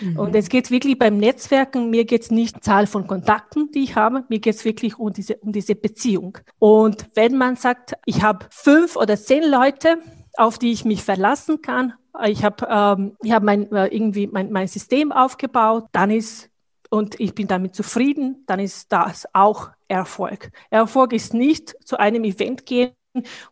Mhm. 0.00 0.18
Und 0.18 0.34
es 0.34 0.48
geht 0.48 0.70
wirklich 0.70 0.98
beim 0.98 1.16
Netzwerken, 1.16 1.90
mir 1.90 2.04
geht 2.04 2.22
es 2.22 2.30
nicht 2.30 2.62
Zahl 2.64 2.86
von 2.86 3.06
Kontakten, 3.06 3.70
die 3.72 3.84
ich 3.84 3.96
habe, 3.96 4.24
mir 4.28 4.38
geht 4.38 4.54
es 4.54 4.64
wirklich 4.64 4.98
um 4.98 5.12
diese, 5.12 5.36
um 5.36 5.52
diese 5.52 5.74
Beziehung. 5.74 6.38
Und 6.58 7.06
wenn 7.14 7.36
man 7.36 7.56
sagt, 7.56 7.94
ich 8.06 8.22
habe 8.22 8.46
fünf 8.50 8.96
oder 8.96 9.16
zehn 9.16 9.44
Leute, 9.44 9.98
auf 10.36 10.58
die 10.58 10.72
ich 10.72 10.84
mich 10.84 11.02
verlassen 11.02 11.62
kann, 11.62 11.94
ich 12.26 12.44
habe 12.44 12.66
ähm, 12.70 13.16
ich 13.22 13.32
hab 13.32 13.42
mein, 13.42 13.70
äh, 13.72 13.86
irgendwie 13.86 14.26
mein, 14.26 14.52
mein 14.52 14.68
System 14.68 15.10
aufgebaut, 15.12 15.86
dann 15.92 16.10
ist 16.10 16.50
und 16.90 17.18
ich 17.18 17.34
bin 17.34 17.48
damit 17.48 17.74
zufrieden, 17.74 18.44
dann 18.46 18.60
ist 18.60 18.92
das 18.92 19.26
auch 19.32 19.70
Erfolg. 19.88 20.50
Erfolg 20.70 21.12
ist 21.12 21.34
nicht 21.34 21.74
zu 21.84 21.96
einem 21.98 22.22
Event 22.22 22.66
gehen, 22.66 22.92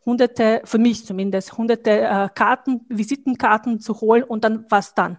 hunderte, 0.05 0.63
für 0.65 0.79
mich 0.79 1.05
zumindest, 1.05 1.57
hunderte 1.57 1.91
äh, 1.91 2.29
Karten, 2.35 2.87
Visitenkarten 2.89 3.81
zu 3.81 4.01
holen 4.01 4.23
und 4.23 4.45
dann 4.45 4.65
was 4.69 4.95
dann? 4.95 5.19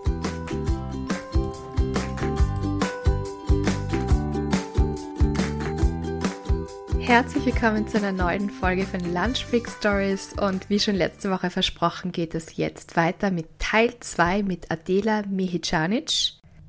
Herzlich 7.11 7.45
willkommen 7.45 7.89
zu 7.89 7.97
einer 7.97 8.13
neuen 8.13 8.49
Folge 8.49 8.85
von 8.85 9.01
Lunch 9.13 9.43
Freak 9.43 9.67
Stories 9.67 10.33
und 10.39 10.69
wie 10.69 10.79
schon 10.79 10.95
letzte 10.95 11.29
Woche 11.29 11.49
versprochen 11.49 12.13
geht 12.13 12.33
es 12.33 12.55
jetzt 12.55 12.95
weiter 12.95 13.31
mit 13.31 13.47
Teil 13.59 13.91
2 13.99 14.43
mit 14.43 14.71
Adela 14.71 15.23
Mihicanic. 15.27 16.09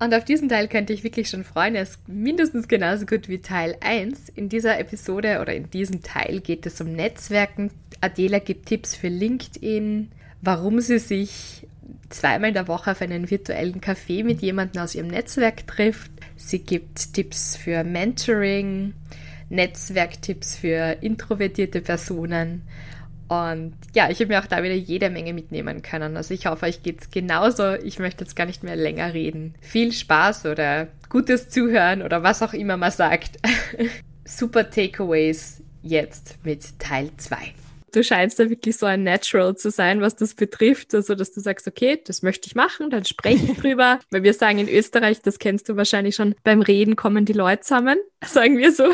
Und 0.01 0.13
auf 0.13 0.25
diesen 0.25 0.49
Teil 0.49 0.67
könnte 0.67 0.93
ich 0.93 1.05
wirklich 1.05 1.31
schon 1.31 1.45
freuen. 1.45 1.77
Er 1.77 1.85
ist 1.85 2.09
mindestens 2.09 2.67
genauso 2.67 3.07
gut 3.07 3.29
wie 3.29 3.39
Teil 3.39 3.77
1. 3.83 4.31
In 4.31 4.49
dieser 4.49 4.81
Episode 4.81 5.39
oder 5.41 5.55
in 5.55 5.71
diesem 5.71 6.03
Teil 6.03 6.41
geht 6.41 6.67
es 6.67 6.81
um 6.81 6.93
Netzwerken. 6.93 7.71
Adela 8.01 8.41
gibt 8.41 8.67
Tipps 8.67 8.97
für 8.97 9.07
LinkedIn, 9.07 10.11
warum 10.41 10.81
sie 10.81 10.99
sich 10.99 11.69
zweimal 12.11 12.49
in 12.49 12.55
der 12.55 12.67
Woche 12.67 12.91
auf 12.91 13.01
einen 13.01 13.31
virtuellen 13.31 13.81
Kaffee 13.81 14.25
mit 14.25 14.43
jemandem 14.43 14.83
aus 14.83 14.97
ihrem 14.97 15.07
Netzwerk 15.07 15.69
trifft. 15.69 16.11
Sie 16.35 16.59
gibt 16.59 17.15
Tipps 17.15 17.57
für 17.57 17.85
Mentoring, 17.85 18.95
Netzwerktipps 19.53 20.57
für 20.57 20.97
introvertierte 21.01 21.81
Personen 21.81 22.63
und 23.33 23.73
ja, 23.95 24.11
ich 24.11 24.21
habe 24.21 24.27
mir 24.27 24.41
auch 24.41 24.47
da 24.47 24.63
wieder 24.63 24.75
jede 24.75 25.09
Menge 25.09 25.33
mitnehmen 25.33 25.81
können. 25.81 26.19
Also 26.19 26.35
ich 26.35 26.45
hoffe, 26.45 26.67
euch 26.67 26.83
geht 26.83 27.01
es 27.01 27.11
genauso. 27.11 27.73
Ich 27.77 27.99
möchte 27.99 28.25
jetzt 28.25 28.37
gar 28.37 28.45
nicht 28.45 28.63
mehr 28.63 28.77
länger 28.77 29.15
reden. 29.15 29.55
Viel 29.63 29.93
Spaß 29.93 30.45
oder 30.45 30.89
gutes 31.09 31.49
Zuhören 31.49 32.03
oder 32.03 32.23
was 32.23 32.43
auch 32.43 32.53
immer 32.53 32.77
man 32.77 32.91
sagt. 32.91 33.39
Super 34.27 34.69
Takeaways 34.69 35.63
jetzt 35.83 36.37
mit 36.45 36.79
Teil 36.79 37.11
2 37.17 37.37
du 37.95 38.03
scheinst 38.03 38.39
da 38.39 38.49
wirklich 38.49 38.77
so 38.79 38.87
ein 38.87 39.03
Natural 39.03 39.55
zu 39.55 39.71
sein, 39.71 40.01
was 40.01 40.17
das 40.17 40.35
betrifft. 40.35 40.95
Also, 40.95 41.15
dass 41.15 41.33
du 41.33 41.41
sagst, 41.41 41.69
okay, 41.69 42.01
das 42.05 42.23
möchte 42.23 42.47
ich 42.47 42.55
machen, 42.55 42.89
dann 42.89 43.05
spreche 43.05 43.53
ich 43.53 43.59
drüber. 43.59 44.01
Weil 44.11 44.23
wir 44.23 44.33
sagen 44.33 44.59
in 44.59 44.69
Österreich, 44.69 45.21
das 45.21 45.39
kennst 45.39 45.69
du 45.69 45.77
wahrscheinlich 45.77 46.15
schon, 46.15 46.35
beim 46.43 46.63
Reden 46.63 46.97
kommen 46.97 47.27
die 47.27 47.35
Leute 47.35 47.61
zusammen, 47.61 47.99
sagen 48.27 48.59
wir 48.59 48.73
so. 48.73 48.85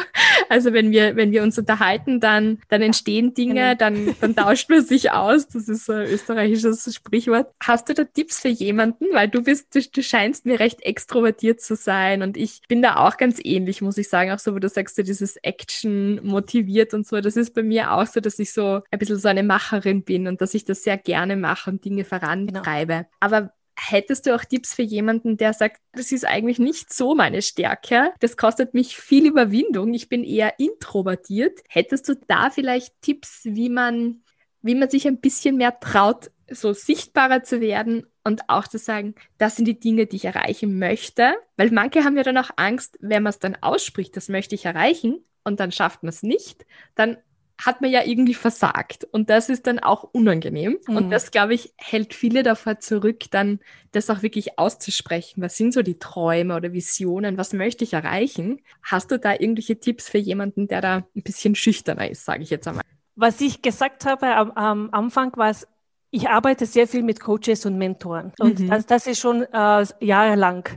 Also, 0.49 0.73
wenn 0.73 0.91
wir, 0.91 1.17
wenn 1.17 1.33
wir 1.33 1.43
uns 1.43 1.59
unterhalten, 1.59 2.21
dann, 2.21 2.59
dann 2.69 2.83
entstehen 2.83 3.35
Dinge, 3.35 3.55
genau. 3.55 3.75
dann, 3.75 4.17
dann 4.21 4.37
tauscht 4.37 4.71
man 4.71 4.85
sich 4.85 5.11
aus. 5.11 5.49
Das 5.49 5.69
ist 5.69 5.91
ein 5.91 6.07
österreichisches 6.07 6.95
Sprichwort. 6.95 7.49
Hast 7.63 7.89
du 7.89 7.95
da 7.95 8.05
Tipps 8.05 8.41
für 8.41 8.49
jemanden? 8.49 9.07
Weil 9.13 9.29
du 9.29 9.43
bist, 9.43 9.75
du, 9.75 9.81
du 9.81 10.03
scheinst 10.03 10.47
mir 10.47 10.61
recht 10.61 10.83
extrovertiert 10.83 11.61
zu 11.61 11.77
sein 11.77 12.23
und 12.23 12.37
ich 12.37 12.63
bin 12.69 12.83
da 12.83 12.97
auch 12.97 13.17
ganz 13.17 13.39
ähnlich, 13.43 13.83
muss 13.83 13.99
ich 13.99 14.09
sagen. 14.09 14.31
Auch 14.33 14.39
so, 14.39 14.55
wo 14.55 14.59
du 14.59 14.69
sagst, 14.69 14.97
du 14.99 15.05
dieses 15.05 15.37
Action 15.37 16.21
motiviert 16.25 16.95
und 16.95 17.07
so. 17.07 17.21
Das 17.21 17.37
ist 17.37 17.55
bei 17.55 17.63
mir 17.63 17.93
auch 17.93 18.07
so, 18.07 18.21
dass 18.21 18.39
ich 18.39 18.53
so 18.53 18.81
ein 18.91 18.99
bisschen 18.99 19.19
so 19.19 19.29
eine 19.29 19.43
Macherin 19.43 20.03
bin 20.03 20.27
und 20.27 20.41
dass 20.41 20.55
ich 20.55 20.65
das 20.65 20.83
sehr 20.83 20.99
gerne 20.99 21.37
mache 21.37 21.71
und 21.71 21.85
Dinge 21.85 22.05
vorantreibe. 22.05 22.95
Genau. 22.95 23.07
Aber 23.21 23.53
Hättest 23.81 24.27
du 24.27 24.35
auch 24.35 24.45
Tipps 24.45 24.75
für 24.75 24.83
jemanden, 24.83 25.37
der 25.37 25.53
sagt, 25.53 25.81
das 25.93 26.11
ist 26.11 26.27
eigentlich 26.27 26.59
nicht 26.59 26.93
so 26.93 27.15
meine 27.15 27.43
Stärke, 27.43 28.13
das 28.19 28.37
kostet 28.37 28.75
mich 28.75 28.97
viel 28.97 29.25
Überwindung, 29.25 29.95
ich 29.95 30.09
bin 30.09 30.25
eher 30.25 30.59
introvertiert. 30.59 31.61
Hättest 31.69 32.09
du 32.09 32.17
da 32.27 32.51
vielleicht 32.51 33.01
Tipps, 33.03 33.43
wie 33.45 33.69
man, 33.69 34.23
wie 34.63 34.75
man 34.75 34.91
sich 34.91 35.07
ein 35.07 35.21
bisschen 35.21 35.57
mehr 35.57 35.79
traut, 35.79 36.33
so 36.51 36.73
sichtbarer 36.73 37.45
zu 37.45 37.61
werden 37.61 38.05
und 38.25 38.49
auch 38.49 38.67
zu 38.67 38.79
sagen, 38.79 39.15
das 39.39 39.55
sind 39.55 39.67
die 39.67 39.79
Dinge, 39.79 40.07
die 40.07 40.17
ich 40.17 40.25
erreichen 40.25 40.81
möchte? 40.81 41.35
Weil 41.57 41.71
manche 41.71 42.05
haben 42.05 42.17
ja 42.17 42.25
dann 42.25 42.39
auch 42.39 42.51
Angst, 42.57 42.99
wenn 43.01 43.23
man 43.23 43.31
es 43.31 43.39
dann 43.39 43.57
ausspricht, 43.61 44.17
das 44.17 44.29
möchte 44.29 44.57
ich 44.57 44.65
erreichen 44.65 45.25
und 45.45 45.61
dann 45.61 45.71
schafft 45.71 46.03
man 46.03 46.09
es 46.09 46.25
nicht, 46.25 46.67
dann 46.97 47.17
hat 47.59 47.81
man 47.81 47.91
ja 47.91 48.05
irgendwie 48.05 48.35
versagt. 48.35 49.05
Und 49.11 49.31
das 49.31 49.49
ist 49.49 49.67
dann 49.67 49.81
auch 49.81 50.05
unangenehm. 50.05 50.79
Mhm. 50.87 50.97
Und 50.97 51.11
das, 51.11 51.33
glaube 51.33 51.55
ich, 51.55 51.75
hält 51.77 52.15
viele 52.15 52.43
davor 52.45 52.79
zurück, 52.79 53.25
dann 53.33 53.59
das 53.91 54.11
auch 54.11 54.23
wirklich 54.23 54.59
auszusprechen. 54.59 55.43
Was 55.43 55.57
sind 55.57 55.75
so 55.75 55.83
die 55.83 55.99
Träume 55.99 56.55
oder 56.55 56.73
Visionen? 56.73 57.37
Was 57.37 57.53
möchte 57.53 57.83
ich 57.83 57.95
erreichen? 57.95 58.61
Hast 58.83 59.11
du 59.11 59.19
da 59.19 59.33
irgendwelche 59.33 59.81
Tipps 59.81 60.09
für 60.09 60.19
jemanden, 60.19 60.69
der 60.69 60.81
da 60.81 60.97
ein 61.17 61.23
bisschen 61.23 61.57
schüchterner 61.57 62.09
ist, 62.09 62.25
sage 62.25 62.45
ich 62.45 62.51
jetzt 62.51 62.69
einmal? 62.69 62.85
Was 63.17 63.41
ich 63.41 63.61
gesagt 63.61 64.07
habe 64.07 64.37
am, 64.37 64.53
am 64.53 64.89
Anfang 64.93 65.37
war 65.37 65.51
es, 65.51 65.67
ich 66.11 66.29
arbeite 66.29 66.65
sehr 66.65 66.87
viel 66.87 67.03
mit 67.03 67.19
Coaches 67.19 67.67
und 67.67 67.77
Mentoren. 67.77 68.33
Und 68.39 68.61
mhm. 68.61 68.69
das, 68.69 68.87
das 68.87 69.07
ist 69.09 69.19
schon 69.19 69.43
äh, 69.43 69.85
jahrelang. 70.01 70.69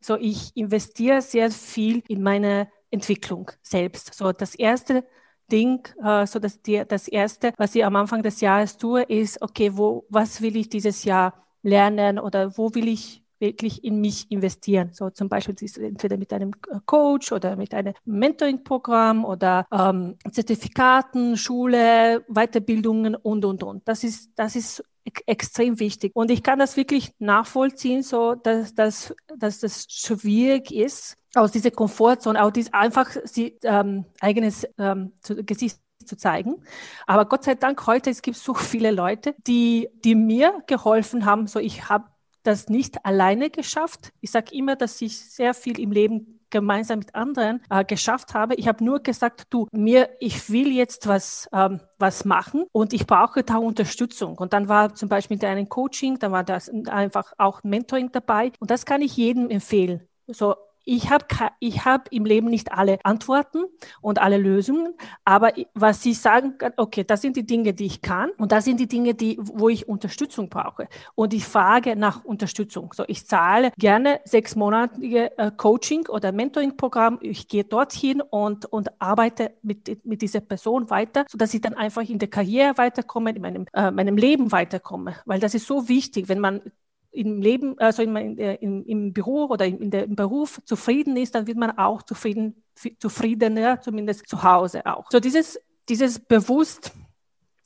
So, 0.00 0.16
ich 0.16 0.56
investiere 0.56 1.20
sehr 1.20 1.50
viel 1.50 2.02
in 2.06 2.22
meine 2.22 2.68
Entwicklung 2.90 3.50
selbst. 3.62 4.14
So, 4.14 4.32
das 4.32 4.54
erste 4.54 5.04
Ding, 5.50 5.86
äh, 6.02 6.26
so 6.26 6.38
dass 6.38 6.62
die, 6.62 6.82
das 6.88 7.08
erste, 7.08 7.52
was 7.58 7.74
ich 7.74 7.84
am 7.84 7.96
Anfang 7.96 8.22
des 8.22 8.40
Jahres 8.40 8.78
tue, 8.78 9.02
ist, 9.02 9.42
okay, 9.42 9.72
wo, 9.74 10.06
was 10.08 10.40
will 10.40 10.56
ich 10.56 10.68
dieses 10.70 11.04
Jahr 11.04 11.34
lernen 11.62 12.18
oder 12.18 12.56
wo 12.56 12.74
will 12.74 12.88
ich 12.88 13.22
wirklich 13.40 13.82
in 13.82 14.00
mich 14.00 14.30
investieren. 14.30 14.90
So 14.92 15.10
zum 15.10 15.28
Beispiel 15.28 15.56
entweder 15.82 16.16
mit 16.16 16.32
einem 16.32 16.52
Coach 16.84 17.32
oder 17.32 17.56
mit 17.56 17.74
einem 17.74 17.94
Mentoring-Programm 18.04 19.24
oder 19.24 19.66
ähm, 19.72 20.16
Zertifikaten, 20.30 21.36
Schule, 21.36 22.24
Weiterbildungen 22.28 23.14
und, 23.14 23.44
und, 23.44 23.62
und. 23.62 23.88
Das 23.88 24.04
ist, 24.04 24.30
das 24.36 24.56
ist 24.56 24.84
extrem 25.26 25.80
wichtig. 25.80 26.12
Und 26.14 26.30
ich 26.30 26.42
kann 26.42 26.58
das 26.58 26.76
wirklich 26.76 27.12
nachvollziehen, 27.18 28.02
so 28.02 28.34
dass, 28.34 28.74
dass, 28.74 29.14
dass 29.38 29.60
das 29.60 29.86
schwierig 29.88 30.72
ist, 30.72 31.16
aus 31.34 31.52
dieser 31.52 31.70
Komfortzone, 31.70 32.42
auch 32.42 32.50
dies 32.50 32.72
einfach 32.72 33.08
sie, 33.24 33.56
ähm, 33.62 34.04
eigenes 34.20 34.66
ähm, 34.78 35.12
Gesicht 35.46 35.78
zu 36.04 36.16
zeigen. 36.16 36.62
Aber 37.06 37.26
Gott 37.26 37.44
sei 37.44 37.54
Dank 37.54 37.86
heute 37.86 38.10
es 38.10 38.22
gibt 38.22 38.36
so 38.36 38.54
viele 38.54 38.90
Leute, 38.90 39.34
die 39.46 39.88
die 40.04 40.14
mir 40.14 40.62
geholfen 40.66 41.24
haben. 41.24 41.46
So 41.46 41.58
ich 41.58 41.88
habe 41.88 42.06
das 42.42 42.68
nicht 42.68 43.04
alleine 43.04 43.50
geschafft. 43.50 44.12
Ich 44.20 44.30
sage 44.30 44.54
immer, 44.54 44.76
dass 44.76 45.00
ich 45.02 45.18
sehr 45.18 45.54
viel 45.54 45.78
im 45.78 45.92
Leben 45.92 46.40
gemeinsam 46.50 46.98
mit 46.98 47.14
anderen 47.14 47.62
äh, 47.70 47.84
geschafft 47.84 48.34
habe. 48.34 48.54
Ich 48.56 48.68
habe 48.68 48.84
nur 48.84 49.00
gesagt, 49.00 49.44
du, 49.50 49.68
mir, 49.72 50.10
ich 50.18 50.50
will 50.50 50.72
jetzt 50.72 51.06
was, 51.06 51.48
ähm, 51.52 51.80
was 51.98 52.24
machen 52.24 52.64
und 52.72 52.92
ich 52.92 53.06
brauche 53.06 53.42
da 53.42 53.56
Unterstützung. 53.56 54.36
Und 54.36 54.52
dann 54.52 54.68
war 54.68 54.94
zum 54.94 55.08
Beispiel 55.08 55.36
mit 55.36 55.44
einem 55.44 55.68
Coaching, 55.68 56.18
da 56.18 56.32
war 56.32 56.44
das 56.44 56.68
einfach 56.88 57.32
auch 57.38 57.62
Mentoring 57.62 58.10
dabei. 58.12 58.52
Und 58.58 58.70
das 58.70 58.84
kann 58.84 59.00
ich 59.00 59.16
jedem 59.16 59.48
empfehlen. 59.48 60.08
So 60.26 60.56
ich 60.90 61.08
habe 61.08 61.24
ich 61.60 61.84
hab 61.84 62.12
im 62.12 62.24
Leben 62.24 62.48
nicht 62.48 62.72
alle 62.72 62.98
Antworten 63.04 63.62
und 64.00 64.20
alle 64.20 64.38
Lösungen, 64.38 64.94
aber 65.24 65.52
was 65.72 66.04
ich 66.04 66.18
sagen 66.18 66.58
kann, 66.58 66.72
okay, 66.76 67.04
das 67.04 67.20
sind 67.22 67.36
die 67.36 67.46
Dinge, 67.46 67.74
die 67.74 67.86
ich 67.86 68.02
kann 68.02 68.30
und 68.38 68.50
das 68.50 68.64
sind 68.64 68.80
die 68.80 68.88
Dinge, 68.88 69.14
die, 69.14 69.38
wo 69.40 69.68
ich 69.68 69.86
Unterstützung 69.86 70.48
brauche. 70.48 70.88
Und 71.14 71.32
ich 71.32 71.44
frage 71.44 71.94
nach 71.94 72.24
Unterstützung. 72.24 72.92
So, 72.92 73.04
ich 73.06 73.24
zahle 73.24 73.70
gerne 73.78 74.20
sechsmonatige 74.24 75.38
äh, 75.38 75.52
Coaching 75.56 76.08
oder 76.08 76.32
Mentoring-Programm. 76.32 77.18
Ich 77.20 77.46
gehe 77.46 77.62
dorthin 77.62 78.20
und, 78.20 78.66
und 78.66 79.00
arbeite 79.00 79.52
mit, 79.62 80.04
mit 80.04 80.22
dieser 80.22 80.40
Person 80.40 80.90
weiter, 80.90 81.24
sodass 81.28 81.54
ich 81.54 81.60
dann 81.60 81.74
einfach 81.74 82.02
in 82.02 82.18
der 82.18 82.28
Karriere 82.28 82.76
weiterkomme, 82.78 83.30
in 83.30 83.42
meinem, 83.42 83.66
äh, 83.74 83.92
meinem 83.92 84.16
Leben 84.16 84.50
weiterkomme. 84.50 85.14
Weil 85.24 85.38
das 85.38 85.54
ist 85.54 85.68
so 85.68 85.88
wichtig, 85.88 86.28
wenn 86.28 86.40
man 86.40 86.62
im 87.12 87.40
Leben, 87.40 87.78
also 87.78 88.02
in, 88.02 88.16
in, 88.16 88.84
im 88.84 89.12
Büro 89.12 89.46
oder 89.46 89.66
in 89.66 89.90
der, 89.90 90.04
im 90.04 90.16
Beruf 90.16 90.60
zufrieden 90.64 91.16
ist, 91.16 91.34
dann 91.34 91.46
wird 91.46 91.58
man 91.58 91.76
auch 91.76 92.02
zufrieden, 92.02 92.62
zufriedener, 92.98 93.80
zumindest 93.80 94.28
zu 94.28 94.42
Hause 94.42 94.86
auch. 94.86 95.10
So 95.10 95.20
dieses, 95.20 95.60
dieses 95.88 96.18
bewusst 96.18 96.92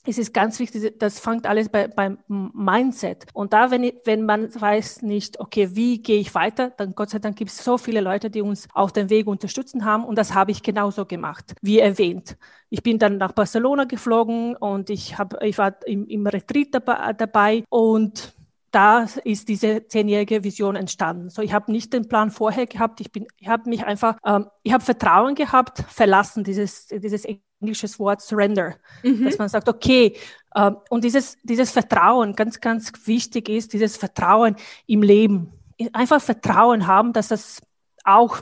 es 0.07 0.19
ist 0.19 0.35
ganz 0.35 0.59
wichtig, 0.59 0.99
das 0.99 1.19
fängt 1.19 1.47
alles 1.47 1.71
bei, 1.71 1.89
beim 1.89 2.19
Mindset. 2.29 3.27
Und 3.33 3.55
da, 3.55 3.71
wenn, 3.71 3.91
wenn 4.05 4.27
man 4.27 4.55
weiß 4.55 5.03
nicht, 5.03 5.41
okay, 5.41 5.71
wie 5.73 6.03
gehe 6.03 6.21
ich 6.21 6.35
weiter, 6.35 6.71
dann 6.77 6.95
Gott 6.95 7.11
sei 7.11 7.19
Dank 7.19 7.37
gibt 7.37 7.51
es 7.51 7.65
so 7.65 7.79
viele 7.79 8.03
Leute, 8.03 8.29
die 8.29 8.43
uns 8.43 8.69
auf 8.75 8.93
dem 8.93 9.09
Weg 9.09 9.27
unterstützen 9.27 9.85
haben. 9.85 10.05
Und 10.05 10.19
das 10.19 10.35
habe 10.35 10.51
ich 10.51 10.63
genauso 10.63 11.07
gemacht, 11.07 11.55
wie 11.63 11.79
erwähnt. 11.79 12.37
Ich 12.69 12.83
bin 12.83 12.99
dann 12.99 13.17
nach 13.17 13.33
Barcelona 13.33 13.85
geflogen 13.85 14.57
und 14.57 14.91
ich, 14.91 15.17
hab, 15.17 15.43
ich 15.43 15.57
war 15.57 15.75
im, 15.87 16.07
im 16.07 16.27
Retreat 16.27 16.69
dabei 16.75 17.65
und 17.71 18.35
da 18.75 19.07
ist 19.23 19.49
diese 19.49 19.87
zehnjährige 19.87 20.43
Vision 20.43 20.75
entstanden. 20.75 21.31
So, 21.31 21.43
ich 21.43 21.53
habe 21.53 21.71
nicht 21.71 21.93
den 21.93 22.09
Plan 22.09 22.31
vorher 22.31 22.67
gehabt. 22.67 23.01
Ich 23.01 23.13
bin, 23.13 23.27
ich 23.39 23.47
habe 23.47 23.69
mich 23.69 23.85
einfach, 23.85 24.17
ähm, 24.25 24.49
ich 24.63 24.73
habe 24.73 24.83
Vertrauen 24.83 25.35
gehabt, 25.37 25.85
verlassen, 25.89 26.43
dieses, 26.43 26.89
dieses 26.89 27.25
englisches 27.25 27.99
Wort 27.99 28.21
Surrender, 28.21 28.75
mhm. 29.03 29.25
dass 29.25 29.39
man 29.39 29.49
sagt, 29.49 29.69
okay, 29.69 30.17
ähm, 30.57 30.77
und 30.91 31.05
dieses, 31.05 31.37
dieses 31.45 31.71
Vertrauen, 31.71 32.35
ganz, 32.35 32.61
ganz 32.61 32.93
wichtig 33.07 33.49
ist, 33.49 33.73
dieses 33.73 33.97
Vertrauen 33.97 34.57
im 34.87 35.03
Leben. 35.03 35.53
Einfach 35.93 36.21
Vertrauen 36.21 36.87
haben, 36.87 37.13
dass 37.13 37.29
das 37.29 37.63
auch 38.05 38.41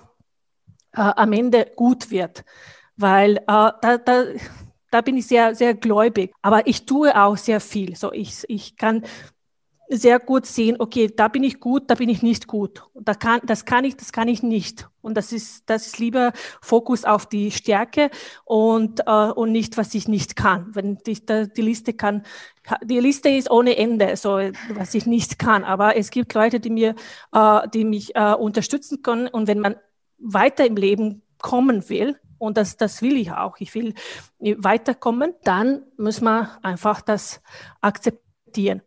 äh, 0.95 1.01
am 1.01 1.33
Ende 1.33 1.71
gut 1.77 2.11
wird, 2.11 2.45
weil 2.97 3.37
äh, 3.37 3.43
da, 3.47 3.99
da, 3.99 4.25
da 4.91 5.01
bin 5.03 5.17
ich 5.17 5.27
sehr, 5.27 5.55
sehr 5.55 5.75
gläubig. 5.75 6.33
Aber 6.41 6.67
ich 6.67 6.87
tue 6.87 7.15
auch 7.21 7.37
sehr 7.37 7.61
viel. 7.61 7.97
So, 7.97 8.13
ich, 8.13 8.45
ich 8.49 8.77
kann 8.77 9.05
sehr 9.89 10.19
gut 10.19 10.47
sehen, 10.47 10.77
okay, 10.79 11.13
da 11.15 11.29
bin 11.29 11.43
ich 11.43 11.61
gut, 11.61 11.91
da 11.91 11.95
bin 11.95 12.09
ich 12.09 12.23
nicht 12.23 12.47
gut. 12.47 12.83
Da 12.95 13.15
kann, 13.15 13.41
das 13.45 13.65
kann 13.65 13.85
ich, 13.85 13.97
das 13.97 14.13
kann 14.13 14.29
ich 14.29 14.43
nicht. 14.43 14.89
Und 15.01 15.17
das 15.17 15.33
ist, 15.33 15.69
das 15.69 15.87
ist 15.87 15.99
lieber 15.99 16.33
Fokus 16.61 17.05
auf 17.05 17.27
die 17.27 17.51
Stärke 17.51 18.11
und, 18.45 19.01
äh, 19.07 19.31
und 19.31 19.53
nicht, 19.53 19.77
was 19.77 19.95
ich 19.95 20.09
nicht 20.09 20.37
kann. 20.37 20.67
Wenn 20.75 20.99
ich 21.07 21.27
da, 21.27 21.45
die 21.45 21.63
Liste 21.63 21.93
kann, 21.93 22.23
die 22.83 23.01
Liste 23.01 23.29
ist 23.29 23.51
ohne 23.51 23.77
Ende, 23.77 24.17
so 24.17 24.39
was 24.75 24.95
ich 24.95 25.07
nicht 25.07 25.39
kann. 25.39 25.65
Aber 25.65 25.97
es 25.97 26.11
gibt 26.11 26.33
Leute, 26.35 26.61
die 26.61 26.71
mir, 26.71 26.95
äh, 27.33 27.69
die 27.69 27.85
mich 27.85 28.15
äh, 28.15 28.35
unterstützen 28.35 29.03
können. 29.03 29.29
Und 29.29 29.47
wenn 29.49 29.59
man 29.59 29.77
weiter 30.19 30.65
im 30.65 30.77
Leben 30.77 31.23
kommen 31.39 31.89
will, 31.89 32.17
und 32.39 32.57
das, 32.57 32.77
das 32.77 33.03
will 33.03 33.17
ich 33.17 33.31
auch, 33.31 33.59
ich 33.61 33.73
will 33.77 33.95
weiterkommen, 34.41 35.33
dann 35.45 35.85
muss 35.97 36.21
man 36.21 36.49
einfach 36.63 37.01
das 37.01 37.41
akzeptieren. 37.81 38.83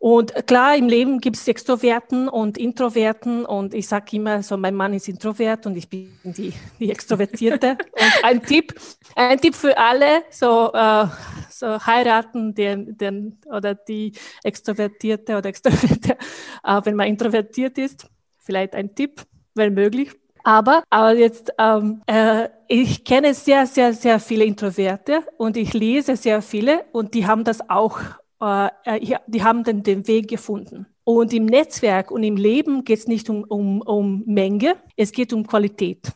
Und 0.00 0.46
klar, 0.46 0.76
im 0.76 0.88
Leben 0.88 1.18
gibt 1.18 1.36
es 1.36 1.48
Extroverten 1.48 2.28
und 2.28 2.56
Introverten 2.56 3.44
und 3.44 3.74
ich 3.74 3.88
sage 3.88 4.16
immer 4.16 4.44
so, 4.44 4.56
mein 4.56 4.76
Mann 4.76 4.94
ist 4.94 5.08
Introvert 5.08 5.66
und 5.66 5.76
ich 5.76 5.88
bin 5.88 6.12
die, 6.22 6.52
die 6.78 6.90
Extrovertierte. 6.90 7.70
und 7.92 8.24
ein 8.24 8.42
Tipp, 8.42 8.74
ein 9.16 9.40
Tipp 9.40 9.56
für 9.56 9.76
alle, 9.76 10.22
so, 10.30 10.72
äh, 10.72 11.06
so 11.50 11.84
heiraten 11.84 12.54
den, 12.54 12.96
den, 12.96 13.40
oder 13.46 13.74
die 13.74 14.12
Extrovertierte 14.44 15.36
oder 15.36 15.48
Extrovertierte, 15.48 16.16
äh, 16.64 16.80
wenn 16.84 16.94
man 16.94 17.08
introvertiert 17.08 17.76
ist. 17.76 18.06
Vielleicht 18.36 18.76
ein 18.76 18.94
Tipp, 18.94 19.22
wenn 19.54 19.74
möglich. 19.74 20.12
Aber, 20.44 20.84
aber 20.90 21.14
jetzt, 21.14 21.52
ähm, 21.58 22.02
äh, 22.06 22.48
ich 22.68 23.04
kenne 23.04 23.34
sehr, 23.34 23.66
sehr, 23.66 23.92
sehr 23.92 24.20
viele 24.20 24.44
Introverte 24.44 25.24
und 25.36 25.56
ich 25.56 25.74
lese 25.74 26.16
sehr 26.16 26.40
viele 26.40 26.84
und 26.92 27.14
die 27.14 27.26
haben 27.26 27.42
das 27.42 27.68
auch 27.68 27.98
die 28.40 29.42
haben 29.42 29.64
dann 29.64 29.82
den 29.82 30.06
Weg 30.06 30.28
gefunden. 30.28 30.86
Und 31.04 31.32
im 31.32 31.46
Netzwerk 31.46 32.10
und 32.10 32.22
im 32.22 32.36
Leben 32.36 32.84
geht 32.84 32.98
es 32.98 33.08
nicht 33.08 33.30
um, 33.30 33.44
um, 33.44 33.80
um 33.80 34.22
Menge, 34.26 34.76
es 34.96 35.12
geht 35.12 35.32
um 35.32 35.46
Qualität. 35.46 36.12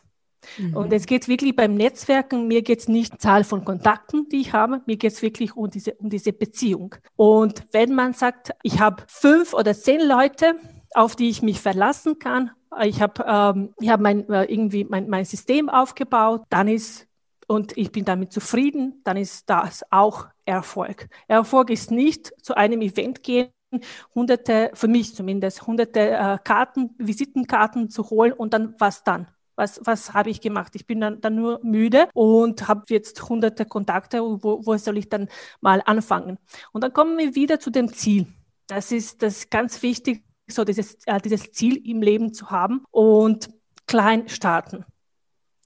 Mhm. 0.57 0.75
Und 0.75 0.93
es 0.93 1.05
geht 1.05 1.27
wirklich 1.27 1.55
beim 1.55 1.73
Netzwerken, 1.73 2.47
mir 2.47 2.61
geht 2.61 2.79
es 2.79 2.87
nicht 2.87 3.13
um 3.13 3.19
Zahl 3.19 3.43
von 3.43 3.65
Kontakten, 3.65 4.27
die 4.29 4.41
ich 4.41 4.53
habe, 4.53 4.81
mir 4.85 4.97
geht 4.97 5.13
es 5.13 5.21
wirklich 5.21 5.55
um 5.55 5.69
diese, 5.69 5.93
um 5.95 6.09
diese 6.09 6.33
Beziehung. 6.33 6.95
Und 7.15 7.65
wenn 7.71 7.95
man 7.95 8.13
sagt, 8.13 8.51
ich 8.61 8.79
habe 8.79 9.03
fünf 9.07 9.53
oder 9.53 9.73
zehn 9.73 10.01
Leute, 10.01 10.55
auf 10.93 11.15
die 11.15 11.29
ich 11.29 11.41
mich 11.41 11.59
verlassen 11.59 12.19
kann, 12.19 12.51
ich 12.83 13.01
habe 13.01 13.23
ähm, 13.27 13.73
ich 13.79 13.89
hab 13.89 13.99
mein, 13.99 14.27
äh, 14.29 14.45
irgendwie 14.45 14.83
mein, 14.83 15.09
mein 15.09 15.25
System 15.25 15.69
aufgebaut, 15.69 16.43
dann 16.49 16.67
ist 16.67 17.07
und 17.47 17.77
ich 17.77 17.91
bin 17.91 18.05
damit 18.05 18.31
zufrieden, 18.31 19.01
dann 19.03 19.17
ist 19.17 19.49
das 19.49 19.83
auch 19.91 20.27
Erfolg. 20.45 21.07
Erfolg 21.27 21.69
ist 21.69 21.91
nicht 21.91 22.33
zu 22.41 22.55
einem 22.55 22.81
Event 22.81 23.23
gehen, 23.23 23.49
hunderte, 24.13 24.71
für 24.73 24.87
mich 24.87 25.15
zumindest, 25.15 25.65
hunderte 25.65 26.11
äh, 26.11 26.37
Karten, 26.43 26.91
Visitenkarten 26.97 27.89
zu 27.89 28.09
holen 28.09 28.33
und 28.33 28.53
dann 28.53 28.75
was 28.79 29.03
dann? 29.03 29.27
Was, 29.55 29.79
was 29.83 30.13
habe 30.13 30.31
ich 30.31 30.41
gemacht? 30.41 30.75
Ich 30.75 30.87
bin 30.87 30.99
dann, 30.99 31.21
dann 31.21 31.35
nur 31.35 31.59
müde 31.63 32.07
und 32.13 32.67
habe 32.67 32.85
jetzt 32.89 33.29
hunderte 33.29 33.65
Kontakte. 33.65 34.19
Wo, 34.21 34.65
wo 34.65 34.77
soll 34.77 34.97
ich 34.97 35.09
dann 35.09 35.29
mal 35.61 35.81
anfangen? 35.85 36.39
Und 36.71 36.83
dann 36.83 36.91
kommen 36.91 37.19
wir 37.19 37.35
wieder 37.35 37.59
zu 37.59 37.69
dem 37.69 37.93
Ziel. 37.93 38.25
Das 38.65 38.91
ist 38.91 39.21
das 39.21 39.51
ganz 39.51 39.83
wichtig, 39.83 40.23
so 40.47 40.63
dieses, 40.63 40.97
äh, 41.05 41.19
dieses 41.19 41.51
Ziel 41.51 41.87
im 41.87 42.01
Leben 42.01 42.33
zu 42.33 42.49
haben 42.49 42.83
und 42.89 43.49
klein 43.85 44.27
starten. 44.27 44.85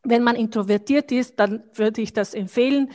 Wenn 0.07 0.24
man 0.24 0.36
introvertiert 0.36 1.12
ist, 1.12 1.38
dann 1.39 1.63
würde 1.74 2.01
ich 2.01 2.13
das 2.13 2.33
empfehlen. 2.33 2.92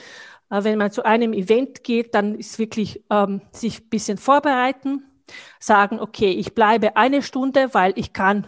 Äh, 0.51 0.65
wenn 0.65 0.79
man 0.79 0.91
zu 0.91 1.05
einem 1.05 1.33
Event 1.33 1.85
geht, 1.85 2.15
dann 2.15 2.35
ist 2.35 2.59
wirklich 2.59 3.05
ähm, 3.11 3.43
sich 3.53 3.81
ein 3.81 3.89
bisschen 3.91 4.19
vorbereiten, 4.19 5.05
sagen, 5.61 6.01
okay, 6.01 6.31
ich 6.31 6.55
bleibe 6.55 6.97
eine 6.97 7.23
Stunde, 7.23 7.75
weil 7.75 7.93
ich 7.97 8.13
kann 8.13 8.47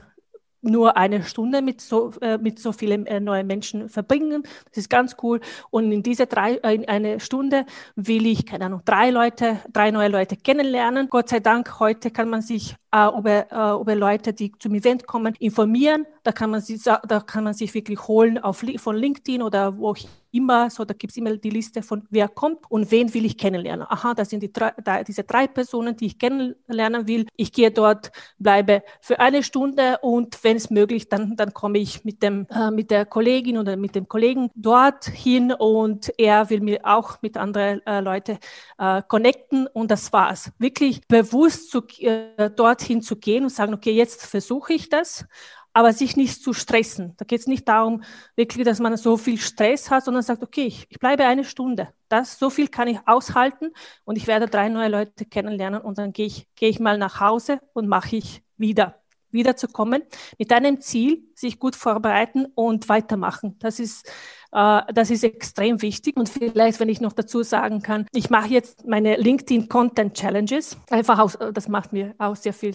nur 0.62 0.96
eine 0.96 1.22
Stunde 1.22 1.62
mit 1.62 1.80
so, 1.80 2.12
äh, 2.20 2.38
mit 2.38 2.58
so 2.58 2.72
vielen 2.72 3.06
äh, 3.06 3.20
neuen 3.20 3.46
Menschen 3.46 3.88
verbringen. 3.90 4.44
Das 4.70 4.78
ist 4.78 4.90
ganz 4.90 5.16
cool. 5.22 5.40
Und 5.70 5.92
in 5.92 6.02
diese 6.02 6.26
drei, 6.26 6.54
äh, 6.56 6.74
in 6.74 6.88
eine 6.88 7.20
Stunde 7.20 7.66
will 7.96 8.26
ich, 8.26 8.46
keine 8.46 8.66
Ahnung, 8.66 8.80
drei 8.84 9.10
Leute, 9.10 9.60
drei 9.72 9.90
neue 9.90 10.08
Leute 10.08 10.36
kennenlernen. 10.36 11.08
Gott 11.10 11.28
sei 11.28 11.40
Dank, 11.40 11.80
heute 11.80 12.10
kann 12.10 12.30
man 12.30 12.40
sich 12.40 12.76
äh, 12.94 13.08
über, 13.18 13.50
äh, 13.50 13.80
über 13.80 13.94
Leute, 13.96 14.32
die 14.32 14.52
zum 14.58 14.74
Event 14.74 15.06
kommen, 15.06 15.34
informieren. 15.40 16.06
Da 16.22 16.32
kann 16.32 16.50
man 16.50 16.60
sich, 16.60 16.82
da 16.82 16.98
kann 17.20 17.44
man 17.44 17.52
sich 17.52 17.74
wirklich 17.74 18.06
holen 18.06 18.38
auf, 18.38 18.64
von 18.78 18.96
LinkedIn 18.96 19.42
oder 19.42 19.76
wo 19.76 19.94
immer, 20.30 20.68
so 20.68 20.84
da 20.84 20.94
gibt 20.94 21.12
es 21.12 21.16
immer 21.16 21.36
die 21.36 21.50
Liste 21.50 21.82
von 21.82 22.02
wer 22.10 22.28
kommt 22.28 22.58
und 22.68 22.90
wen 22.90 23.12
will 23.14 23.24
ich 23.24 23.38
kennenlernen. 23.38 23.86
Aha, 23.88 24.14
das 24.14 24.30
sind 24.30 24.42
die 24.42 24.52
drei, 24.52 24.72
da, 24.82 25.04
diese 25.04 25.22
drei 25.22 25.46
Personen, 25.46 25.96
die 25.96 26.06
ich 26.06 26.18
kennenlernen 26.18 27.06
will. 27.06 27.26
Ich 27.36 27.52
gehe 27.52 27.70
dort, 27.70 28.10
bleibe 28.38 28.82
für 29.00 29.20
eine 29.20 29.42
Stunde 29.42 29.98
und 30.02 30.42
wenn 30.42 30.56
es 30.56 30.70
möglich, 30.70 31.08
dann, 31.08 31.36
dann 31.36 31.52
komme 31.52 31.78
ich 31.78 32.04
mit, 32.04 32.22
dem, 32.22 32.46
äh, 32.50 32.70
mit 32.70 32.90
der 32.90 33.06
Kollegin 33.06 33.58
oder 33.58 33.76
mit 33.76 33.94
dem 33.94 34.08
Kollegen 34.08 34.50
dort 34.54 35.04
hin 35.04 35.52
und 35.52 36.12
er 36.18 36.50
will 36.50 36.60
mir 36.60 36.80
auch 36.82 37.22
mit 37.22 37.36
anderen 37.36 37.86
äh, 37.86 38.00
Leuten 38.00 38.38
äh, 38.78 39.02
connecten 39.06 39.66
und 39.68 39.90
das 39.90 40.12
war's. 40.12 40.50
Wirklich 40.58 41.06
bewusst 41.06 41.70
zu, 41.70 41.82
äh, 41.98 42.50
dorthin 42.50 42.83
zu 43.02 43.16
gehen 43.16 43.44
und 43.44 43.50
sagen, 43.50 43.74
okay, 43.74 43.92
jetzt 43.92 44.26
versuche 44.26 44.72
ich 44.72 44.88
das 44.88 45.26
aber 45.74 45.92
sich 45.92 46.16
nicht 46.16 46.42
zu 46.42 46.52
stressen. 46.52 47.14
Da 47.18 47.24
geht 47.24 47.40
es 47.40 47.46
nicht 47.48 47.68
darum, 47.68 48.04
wirklich, 48.36 48.64
dass 48.64 48.78
man 48.78 48.96
so 48.96 49.16
viel 49.16 49.38
Stress 49.38 49.90
hat, 49.90 50.04
sondern 50.04 50.22
sagt, 50.22 50.42
okay, 50.42 50.66
ich, 50.66 50.86
ich, 50.88 51.00
bleibe 51.00 51.26
eine 51.26 51.44
Stunde. 51.44 51.88
Das, 52.08 52.38
so 52.38 52.48
viel 52.48 52.68
kann 52.68 52.86
ich 52.86 53.00
aushalten 53.06 53.72
und 54.04 54.16
ich 54.16 54.28
werde 54.28 54.46
drei 54.46 54.68
neue 54.68 54.88
Leute 54.88 55.26
kennenlernen 55.26 55.82
und 55.82 55.98
dann 55.98 56.12
gehe 56.12 56.26
ich, 56.26 56.46
gehe 56.54 56.68
ich 56.68 56.78
mal 56.78 56.96
nach 56.96 57.20
Hause 57.20 57.60
und 57.72 57.88
mache 57.88 58.16
ich 58.16 58.42
wieder 58.56 59.02
wiederzukommen, 59.34 60.02
mit 60.38 60.52
einem 60.52 60.80
Ziel, 60.80 61.24
sich 61.34 61.58
gut 61.58 61.76
vorbereiten 61.76 62.46
und 62.54 62.88
weitermachen. 62.88 63.56
Das 63.58 63.78
ist, 63.78 64.06
äh, 64.52 64.80
das 64.94 65.10
ist 65.10 65.24
extrem 65.24 65.82
wichtig. 65.82 66.16
Und 66.16 66.28
vielleicht, 66.28 66.80
wenn 66.80 66.88
ich 66.88 67.00
noch 67.00 67.12
dazu 67.12 67.42
sagen 67.42 67.82
kann, 67.82 68.06
ich 68.12 68.30
mache 68.30 68.48
jetzt 68.48 68.86
meine 68.86 69.16
LinkedIn 69.16 69.68
Content 69.68 70.14
Challenges. 70.14 70.78
Einfach 70.90 71.18
aus, 71.18 71.36
das 71.52 71.68
macht 71.68 71.92
mir 71.92 72.14
auch 72.18 72.36
sehr 72.36 72.54
viel 72.54 72.74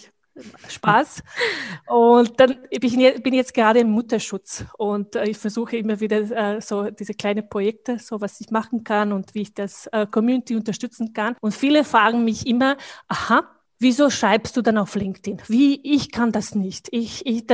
Spaß. 0.67 1.23
Und 1.87 2.39
dann 2.39 2.57
bin 2.69 2.83
ich 2.83 3.31
jetzt 3.31 3.53
gerade 3.53 3.79
im 3.79 3.91
Mutterschutz 3.91 4.65
und 4.77 5.15
äh, 5.15 5.25
ich 5.29 5.37
versuche 5.37 5.77
immer 5.77 5.99
wieder 5.99 6.55
äh, 6.55 6.61
so 6.61 6.89
diese 6.89 7.13
kleinen 7.13 7.49
Projekte, 7.49 7.99
so 7.99 8.21
was 8.21 8.39
ich 8.41 8.49
machen 8.49 8.83
kann 8.83 9.11
und 9.11 9.33
wie 9.35 9.41
ich 9.41 9.53
das 9.53 9.87
äh, 9.87 10.05
Community 10.07 10.55
unterstützen 10.55 11.13
kann. 11.13 11.35
Und 11.41 11.53
viele 11.53 11.83
fragen 11.83 12.23
mich 12.23 12.47
immer, 12.47 12.77
aha, 13.07 13.43
wieso 13.79 14.09
schreibst 14.09 14.55
du 14.57 14.61
dann 14.61 14.77
auf 14.77 14.95
LinkedIn? 14.95 15.41
Wie, 15.47 15.81
ich 15.83 16.11
kann 16.11 16.31
das 16.31 16.55
nicht. 16.55 16.87
Ich, 16.91 17.25
ich, 17.25 17.45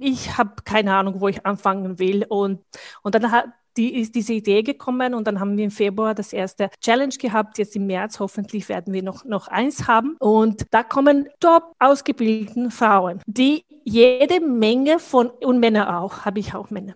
ich 0.00 0.38
habe 0.38 0.62
keine 0.64 0.94
Ahnung, 0.94 1.20
wo 1.20 1.28
ich 1.28 1.44
anfangen 1.46 1.98
will. 1.98 2.24
Und, 2.28 2.64
und 3.02 3.14
dann 3.14 3.30
hat, 3.32 3.46
die 3.76 4.00
ist 4.00 4.14
diese 4.14 4.32
Idee 4.34 4.62
gekommen 4.62 5.14
und 5.14 5.26
dann 5.26 5.40
haben 5.40 5.56
wir 5.56 5.64
im 5.64 5.70
Februar 5.70 6.14
das 6.14 6.32
erste 6.32 6.70
Challenge 6.80 7.14
gehabt. 7.18 7.58
Jetzt 7.58 7.76
im 7.76 7.86
März 7.86 8.20
hoffentlich 8.20 8.68
werden 8.68 8.92
wir 8.92 9.02
noch, 9.02 9.24
noch 9.24 9.48
eins 9.48 9.86
haben. 9.86 10.16
Und 10.18 10.66
da 10.70 10.82
kommen 10.82 11.28
top 11.40 11.74
ausgebildeten 11.78 12.70
Frauen, 12.70 13.20
die 13.26 13.64
jede 13.84 14.40
Menge 14.40 14.98
von, 14.98 15.28
und 15.28 15.58
Männer 15.58 16.00
auch, 16.00 16.24
habe 16.24 16.38
ich 16.38 16.54
auch 16.54 16.70
Männer, 16.70 16.94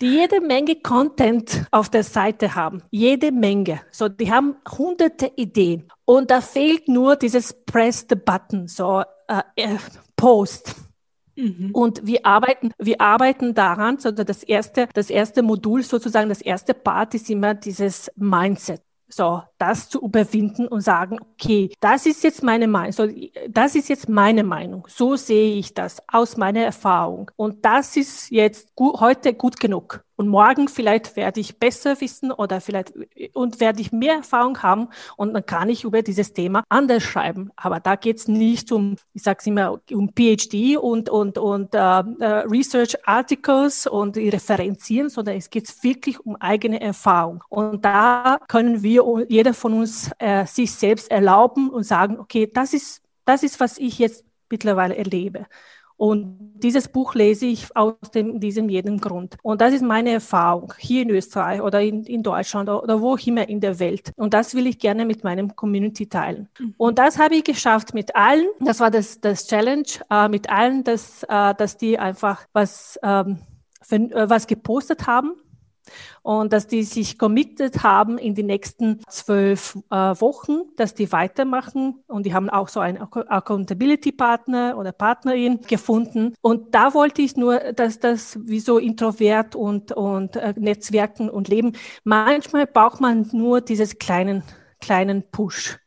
die 0.00 0.08
jede 0.08 0.40
Menge 0.40 0.76
Content 0.76 1.66
auf 1.70 1.88
der 1.88 2.02
Seite 2.02 2.54
haben. 2.54 2.82
Jede 2.90 3.32
Menge. 3.32 3.80
So, 3.90 4.08
die 4.08 4.32
haben 4.32 4.56
hunderte 4.76 5.32
Ideen. 5.36 5.88
Und 6.04 6.30
da 6.30 6.40
fehlt 6.40 6.88
nur 6.88 7.16
dieses 7.16 7.52
Press 7.64 8.06
the 8.08 8.16
Button, 8.16 8.68
so 8.68 9.02
äh, 9.28 9.42
äh 9.56 9.78
Post. 10.16 10.74
Mhm. 11.36 11.70
Und 11.72 12.06
wir 12.06 12.24
arbeiten, 12.24 12.72
wir 12.78 13.00
arbeiten 13.00 13.54
daran, 13.54 13.98
so 13.98 14.10
das 14.10 14.42
erste, 14.42 14.88
das 14.94 15.10
erste 15.10 15.42
Modul 15.42 15.82
sozusagen, 15.82 16.28
das 16.28 16.40
erste 16.40 16.74
Part 16.74 17.14
ist 17.14 17.30
immer 17.30 17.54
dieses 17.54 18.10
Mindset. 18.16 18.82
So, 19.08 19.42
das 19.58 19.88
zu 19.88 20.00
überwinden 20.02 20.66
und 20.66 20.80
sagen, 20.80 21.20
okay, 21.20 21.72
das 21.80 22.06
ist 22.06 22.24
jetzt 22.24 22.42
meine 22.42 22.66
Meinung, 22.66 22.92
so, 22.92 23.08
das 23.48 23.76
ist 23.76 23.88
jetzt 23.88 24.08
meine 24.08 24.42
Meinung. 24.42 24.84
So 24.88 25.14
sehe 25.14 25.58
ich 25.58 25.74
das 25.74 26.02
aus 26.08 26.36
meiner 26.36 26.62
Erfahrung. 26.62 27.30
Und 27.36 27.64
das 27.64 27.96
ist 27.96 28.32
jetzt 28.32 28.74
gut, 28.74 28.98
heute 28.98 29.32
gut 29.32 29.60
genug. 29.60 30.05
Und 30.16 30.28
morgen 30.28 30.68
vielleicht 30.68 31.14
werde 31.16 31.40
ich 31.40 31.58
besser 31.58 32.00
wissen 32.00 32.32
oder 32.32 32.60
vielleicht 32.60 32.94
und 33.34 33.60
werde 33.60 33.80
ich 33.82 33.92
mehr 33.92 34.14
Erfahrung 34.14 34.62
haben 34.62 34.88
und 35.16 35.34
dann 35.34 35.44
kann 35.44 35.68
ich 35.68 35.84
über 35.84 36.02
dieses 36.02 36.32
Thema 36.32 36.64
anders 36.70 37.02
schreiben. 37.02 37.50
Aber 37.54 37.80
da 37.80 37.96
geht 37.96 38.18
es 38.18 38.28
nicht 38.28 38.72
um, 38.72 38.96
ich 39.12 39.22
sage 39.22 39.38
es 39.40 39.46
immer, 39.46 39.78
um 39.92 40.10
PhD 40.14 40.78
und, 40.78 41.10
und, 41.10 41.36
und 41.36 41.74
äh, 41.74 41.78
äh, 41.78 42.44
Research 42.48 42.96
Articles 43.06 43.86
und 43.86 44.16
Referenzieren, 44.16 45.10
sondern 45.10 45.36
es 45.36 45.50
geht 45.50 45.66
wirklich 45.82 46.18
um 46.20 46.36
eigene 46.36 46.80
Erfahrung. 46.80 47.44
Und 47.50 47.84
da 47.84 48.38
können 48.48 48.82
wir, 48.82 49.26
jeder 49.28 49.52
von 49.52 49.74
uns 49.74 50.10
äh, 50.18 50.46
sich 50.46 50.72
selbst 50.72 51.10
erlauben 51.10 51.68
und 51.68 51.84
sagen, 51.84 52.18
okay, 52.18 52.50
das 52.52 52.72
ist, 52.72 53.02
das 53.26 53.42
ist, 53.42 53.60
was 53.60 53.76
ich 53.76 53.98
jetzt 53.98 54.24
mittlerweile 54.48 54.96
erlebe. 54.96 55.46
Und 55.96 56.38
dieses 56.62 56.88
Buch 56.88 57.14
lese 57.14 57.46
ich 57.46 57.74
aus 57.76 57.94
dem, 58.14 58.40
diesem 58.40 58.68
jeden 58.68 58.98
Grund. 59.00 59.36
Und 59.42 59.60
das 59.60 59.72
ist 59.72 59.82
meine 59.82 60.10
Erfahrung 60.10 60.72
hier 60.78 61.02
in 61.02 61.10
Österreich 61.10 61.60
oder 61.60 61.80
in, 61.80 62.04
in 62.04 62.22
Deutschland 62.22 62.68
oder 62.68 63.00
wo 63.00 63.16
immer 63.16 63.48
in 63.48 63.60
der 63.60 63.78
Welt. 63.78 64.12
Und 64.16 64.34
das 64.34 64.54
will 64.54 64.66
ich 64.66 64.78
gerne 64.78 65.06
mit 65.06 65.24
meinem 65.24 65.56
Community 65.56 66.06
teilen. 66.08 66.48
Mhm. 66.58 66.74
Und 66.76 66.98
das 66.98 67.18
habe 67.18 67.36
ich 67.36 67.44
geschafft 67.44 67.94
mit 67.94 68.14
allen. 68.14 68.46
Das 68.60 68.80
war 68.80 68.90
das, 68.90 69.20
das 69.20 69.46
Challenge, 69.46 69.86
äh, 70.10 70.28
mit 70.28 70.50
allen, 70.50 70.84
dass, 70.84 71.22
äh, 71.24 71.54
dass 71.54 71.76
die 71.76 71.98
einfach 71.98 72.46
was, 72.52 72.98
ähm, 73.02 73.38
für, 73.82 73.96
äh, 73.96 74.28
was 74.28 74.46
gepostet 74.46 75.06
haben 75.06 75.32
und 76.22 76.52
dass 76.52 76.66
die 76.66 76.82
sich 76.82 77.18
committed 77.18 77.82
haben 77.82 78.18
in 78.18 78.34
die 78.34 78.42
nächsten 78.42 79.00
zwölf 79.08 79.78
äh, 79.90 79.96
Wochen, 79.96 80.62
dass 80.76 80.94
die 80.94 81.12
weitermachen. 81.12 82.02
Und 82.06 82.26
die 82.26 82.34
haben 82.34 82.50
auch 82.50 82.68
so 82.68 82.80
einen 82.80 82.98
Accountability 82.98 84.12
Partner 84.12 84.76
oder 84.78 84.92
Partnerin 84.92 85.60
gefunden. 85.62 86.34
Und 86.40 86.74
da 86.74 86.94
wollte 86.94 87.22
ich 87.22 87.36
nur, 87.36 87.58
dass 87.72 87.98
das 87.98 88.38
wie 88.44 88.60
so 88.60 88.78
introvert 88.78 89.54
und 89.54 89.92
und 89.92 90.36
äh, 90.36 90.54
Netzwerken 90.56 91.30
und 91.30 91.48
Leben. 91.48 91.72
Manchmal 92.04 92.66
braucht 92.66 93.00
man 93.00 93.28
nur 93.32 93.60
dieses 93.60 93.98
kleinen 93.98 94.42
kleinen 94.80 95.22
Push 95.30 95.78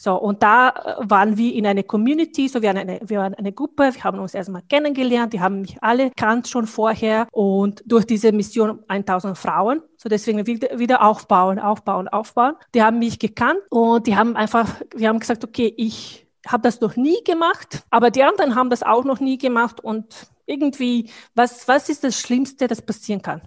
so, 0.00 0.14
und 0.14 0.44
da 0.44 0.68
äh, 0.68 1.10
waren 1.10 1.36
wir 1.36 1.52
in 1.54 1.66
einer 1.66 1.82
Community, 1.82 2.46
so 2.46 2.62
wir 2.62 2.68
waren 2.68 2.78
eine, 2.78 3.00
wir 3.04 3.18
waren 3.18 3.34
eine 3.34 3.52
Gruppe, 3.52 3.90
wir 3.92 4.04
haben 4.04 4.20
uns 4.20 4.32
erstmal 4.32 4.62
kennengelernt, 4.62 5.32
die 5.32 5.40
haben 5.40 5.62
mich 5.62 5.76
alle 5.82 6.12
kannt 6.12 6.46
schon 6.46 6.68
vorher 6.68 7.26
und 7.32 7.82
durch 7.84 8.04
diese 8.04 8.30
Mission 8.30 8.78
1000 8.86 9.36
Frauen, 9.36 9.82
so 9.96 10.08
deswegen 10.08 10.46
wieder, 10.46 10.78
wieder 10.78 11.02
aufbauen, 11.02 11.58
aufbauen, 11.58 12.06
aufbauen. 12.06 12.54
Die 12.76 12.82
haben 12.82 13.00
mich 13.00 13.18
gekannt 13.18 13.58
und 13.70 14.06
die 14.06 14.14
haben 14.14 14.36
einfach, 14.36 14.68
wir 14.94 15.08
haben 15.08 15.18
gesagt, 15.18 15.42
okay, 15.42 15.74
ich 15.76 16.28
habe 16.46 16.62
das 16.62 16.80
noch 16.80 16.94
nie 16.94 17.22
gemacht, 17.24 17.82
aber 17.90 18.12
die 18.12 18.22
anderen 18.22 18.54
haben 18.54 18.70
das 18.70 18.84
auch 18.84 19.04
noch 19.04 19.18
nie 19.18 19.36
gemacht 19.36 19.82
und 19.82 20.28
irgendwie, 20.46 21.10
was, 21.34 21.66
was 21.66 21.88
ist 21.88 22.04
das 22.04 22.18
Schlimmste, 22.20 22.68
das 22.68 22.82
passieren 22.82 23.20
kann? 23.20 23.42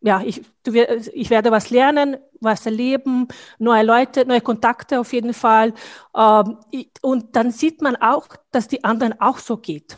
Ja, 0.00 0.22
ich, 0.24 0.42
du, 0.62 0.72
ich 0.74 1.30
werde 1.30 1.50
was 1.50 1.70
lernen, 1.70 2.16
was 2.40 2.66
erleben, 2.66 3.28
neue 3.58 3.82
Leute, 3.82 4.24
neue 4.26 4.40
Kontakte 4.40 5.00
auf 5.00 5.12
jeden 5.12 5.34
Fall. 5.34 5.74
Ähm, 6.16 6.58
und 7.02 7.36
dann 7.36 7.50
sieht 7.50 7.82
man 7.82 7.96
auch, 7.96 8.28
dass 8.50 8.68
die 8.68 8.84
anderen 8.84 9.20
auch 9.20 9.38
so 9.38 9.56
geht. 9.56 9.96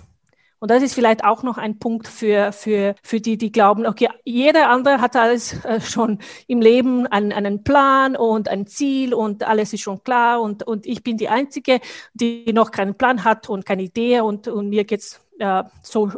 Und 0.59 0.71
das 0.71 0.83
ist 0.83 0.95
vielleicht 0.95 1.25
auch 1.25 1.43
noch 1.43 1.57
ein 1.57 1.79
Punkt 1.79 2.07
für, 2.07 2.53
für, 2.53 2.95
für 3.03 3.19
die, 3.19 3.39
die 3.39 3.51
glauben, 3.51 3.87
okay, 3.87 4.09
jeder 4.25 4.69
andere 4.69 5.01
hat 5.01 5.17
alles 5.17 5.65
äh, 5.65 5.81
schon 5.81 6.19
im 6.49 6.61
Leben, 6.61 7.07
einen, 7.07 7.33
einen 7.33 7.65
Plan 7.65 8.15
und 8.15 8.49
ein 8.49 8.67
Ziel 8.67 9.15
und 9.15 9.43
alles 9.43 9.73
ist 9.73 9.81
schon 9.81 10.03
klar 10.03 10.43
und, 10.43 10.63
und 10.63 10.85
ich 10.87 11.03
bin 11.03 11.17
die 11.17 11.31
Einzige, 11.31 11.81
die 12.13 12.53
noch 12.53 12.73
keinen 12.73 12.95
Plan 12.95 13.25
hat 13.25 13.49
und 13.49 13.65
keine 13.65 13.83
Idee 13.83 14.21
und, 14.21 14.49
und 14.49 14.69
mir 14.69 14.85
geht's 14.85 15.23
äh, 15.39 15.65
so 15.83 16.11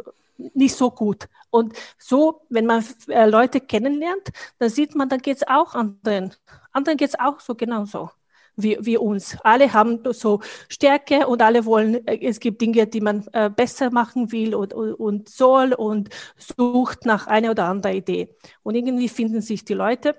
nicht 0.53 0.75
so 0.75 0.91
gut. 0.91 1.29
Und 1.53 1.73
so, 1.99 2.41
wenn 2.49 2.65
man 2.65 2.83
äh, 3.09 3.27
Leute 3.27 3.61
kennenlernt, 3.61 4.29
dann 4.57 4.69
sieht 4.69 4.95
man, 4.95 5.07
dann 5.07 5.19
geht 5.19 5.37
es 5.37 5.47
auch 5.47 5.75
anderen. 5.75 6.33
Anderen 6.71 6.97
geht 6.97 7.09
es 7.09 7.19
auch 7.19 7.39
so 7.39 7.53
genauso 7.53 8.09
wie, 8.55 8.75
wie 8.81 8.97
uns. 8.97 9.37
Alle 9.43 9.71
haben 9.71 9.99
so 10.13 10.41
Stärke 10.67 11.27
und 11.27 11.43
alle 11.43 11.65
wollen, 11.65 12.07
äh, 12.07 12.27
es 12.27 12.39
gibt 12.39 12.59
Dinge, 12.59 12.87
die 12.87 13.01
man 13.01 13.27
äh, 13.33 13.51
besser 13.51 13.91
machen 13.91 14.31
will 14.31 14.55
und, 14.55 14.73
und, 14.73 14.93
und 14.95 15.29
soll 15.29 15.73
und 15.73 16.09
sucht 16.37 17.05
nach 17.05 17.27
einer 17.27 17.51
oder 17.51 17.65
anderen 17.65 17.97
Idee. 17.97 18.35
Und 18.63 18.73
irgendwie 18.73 19.07
finden 19.07 19.41
sich 19.41 19.63
die 19.63 19.75
Leute. 19.75 20.15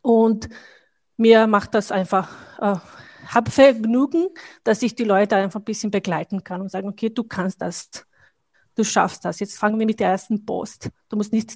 Und 0.00 0.48
mir 1.18 1.46
macht 1.46 1.74
das 1.74 1.92
einfach, 1.92 2.30
äh, 2.62 2.76
habe 3.26 3.50
Vergnügen, 3.50 4.28
dass 4.64 4.80
ich 4.80 4.94
die 4.94 5.04
Leute 5.04 5.36
einfach 5.36 5.60
ein 5.60 5.64
bisschen 5.64 5.90
begleiten 5.90 6.44
kann 6.44 6.62
und 6.62 6.70
sagen, 6.70 6.88
okay, 6.88 7.10
du 7.10 7.24
kannst 7.24 7.60
das 7.60 8.06
du 8.76 8.84
schaffst 8.84 9.24
das. 9.24 9.40
Jetzt 9.40 9.58
fangen 9.58 9.78
wir 9.78 9.86
mit 9.86 9.98
der 9.98 10.10
ersten 10.10 10.44
Post. 10.46 10.90
Du 11.08 11.16
musst 11.16 11.32
nicht 11.32 11.54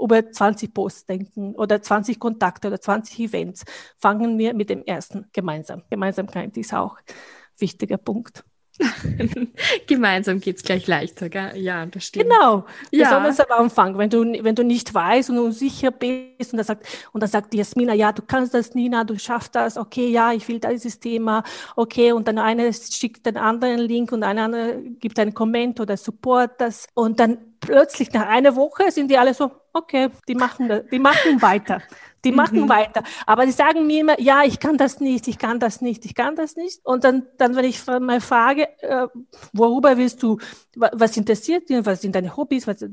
über 0.00 0.30
20 0.30 0.74
Posts 0.74 1.06
denken 1.06 1.54
oder 1.54 1.80
20 1.80 2.18
Kontakte 2.18 2.68
oder 2.68 2.80
20 2.80 3.20
Events. 3.20 3.64
Fangen 3.98 4.38
wir 4.38 4.54
mit 4.54 4.70
dem 4.70 4.82
ersten 4.84 5.26
gemeinsam. 5.32 5.84
Gemeinsamkeit 5.90 6.56
ist 6.56 6.74
auch 6.74 6.96
ein 6.96 7.14
wichtiger 7.58 7.98
Punkt. 7.98 8.44
Gemeinsam 9.86 10.40
geht 10.40 10.56
es 10.56 10.62
gleich 10.62 10.86
leichter, 10.86 11.28
gell? 11.28 11.56
Ja, 11.56 11.86
das 11.86 12.04
stimmt. 12.04 12.30
Genau, 12.30 12.64
ja. 12.90 13.04
besonders 13.04 13.40
am 13.40 13.64
Anfang, 13.64 13.98
wenn 13.98 14.10
du, 14.10 14.24
wenn 14.42 14.54
du 14.54 14.64
nicht 14.64 14.92
weißt 14.92 15.30
und 15.30 15.38
unsicher 15.38 15.90
bist 15.90 16.52
und 16.52 16.56
dann 16.56 16.66
sagt, 16.66 16.86
und 17.12 17.22
dann 17.22 17.30
sagt 17.30 17.54
Jasmina, 17.54 17.94
ja, 17.94 18.12
du 18.12 18.22
kannst 18.22 18.54
das, 18.54 18.74
Nina, 18.74 19.04
du 19.04 19.18
schaffst 19.18 19.54
das, 19.54 19.76
okay, 19.76 20.08
ja, 20.08 20.32
ich 20.32 20.46
will 20.48 20.60
dieses 20.60 21.00
Thema, 21.00 21.42
okay, 21.76 22.12
und 22.12 22.28
dann 22.28 22.38
eine 22.38 22.72
schickt 22.72 23.26
den 23.26 23.36
anderen 23.36 23.80
Link 23.80 24.12
und 24.12 24.22
eine 24.22 24.42
andere 24.42 24.80
gibt 25.00 25.18
einen 25.18 25.34
Comment 25.34 25.80
oder 25.80 25.96
Support 25.96 26.60
das 26.60 26.86
und 26.94 27.20
dann 27.20 27.38
plötzlich 27.60 28.12
nach 28.12 28.26
einer 28.26 28.56
Woche 28.56 28.90
sind 28.90 29.10
die 29.10 29.18
alle 29.18 29.34
so, 29.34 29.50
okay, 29.72 30.10
die 30.28 30.34
machen, 30.34 30.82
die 30.90 30.98
machen 30.98 31.40
weiter. 31.42 31.82
Die 32.24 32.30
mhm. 32.30 32.36
machen 32.36 32.68
weiter. 32.68 33.02
Aber 33.26 33.46
die 33.46 33.52
sagen 33.52 33.86
mir 33.86 34.00
immer, 34.00 34.20
ja, 34.20 34.44
ich 34.44 34.60
kann 34.60 34.78
das 34.78 35.00
nicht, 35.00 35.26
ich 35.28 35.38
kann 35.38 35.58
das 35.58 35.80
nicht, 35.80 36.04
ich 36.04 36.14
kann 36.14 36.36
das 36.36 36.56
nicht. 36.56 36.80
Und 36.84 37.04
dann, 37.04 37.26
dann 37.38 37.56
wenn 37.56 37.64
ich 37.64 37.84
mal 37.86 38.20
frage, 38.20 38.68
äh, 38.80 39.08
worüber 39.52 39.96
willst 39.96 40.22
du, 40.22 40.38
was 40.76 41.16
interessiert 41.16 41.68
dich, 41.68 41.84
was 41.84 42.02
sind 42.02 42.14
deine 42.14 42.36
Hobbys, 42.36 42.66
was, 42.66 42.84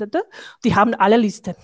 die 0.63 0.75
haben 0.75 0.93
alle 0.95 1.17
Liste. 1.17 1.55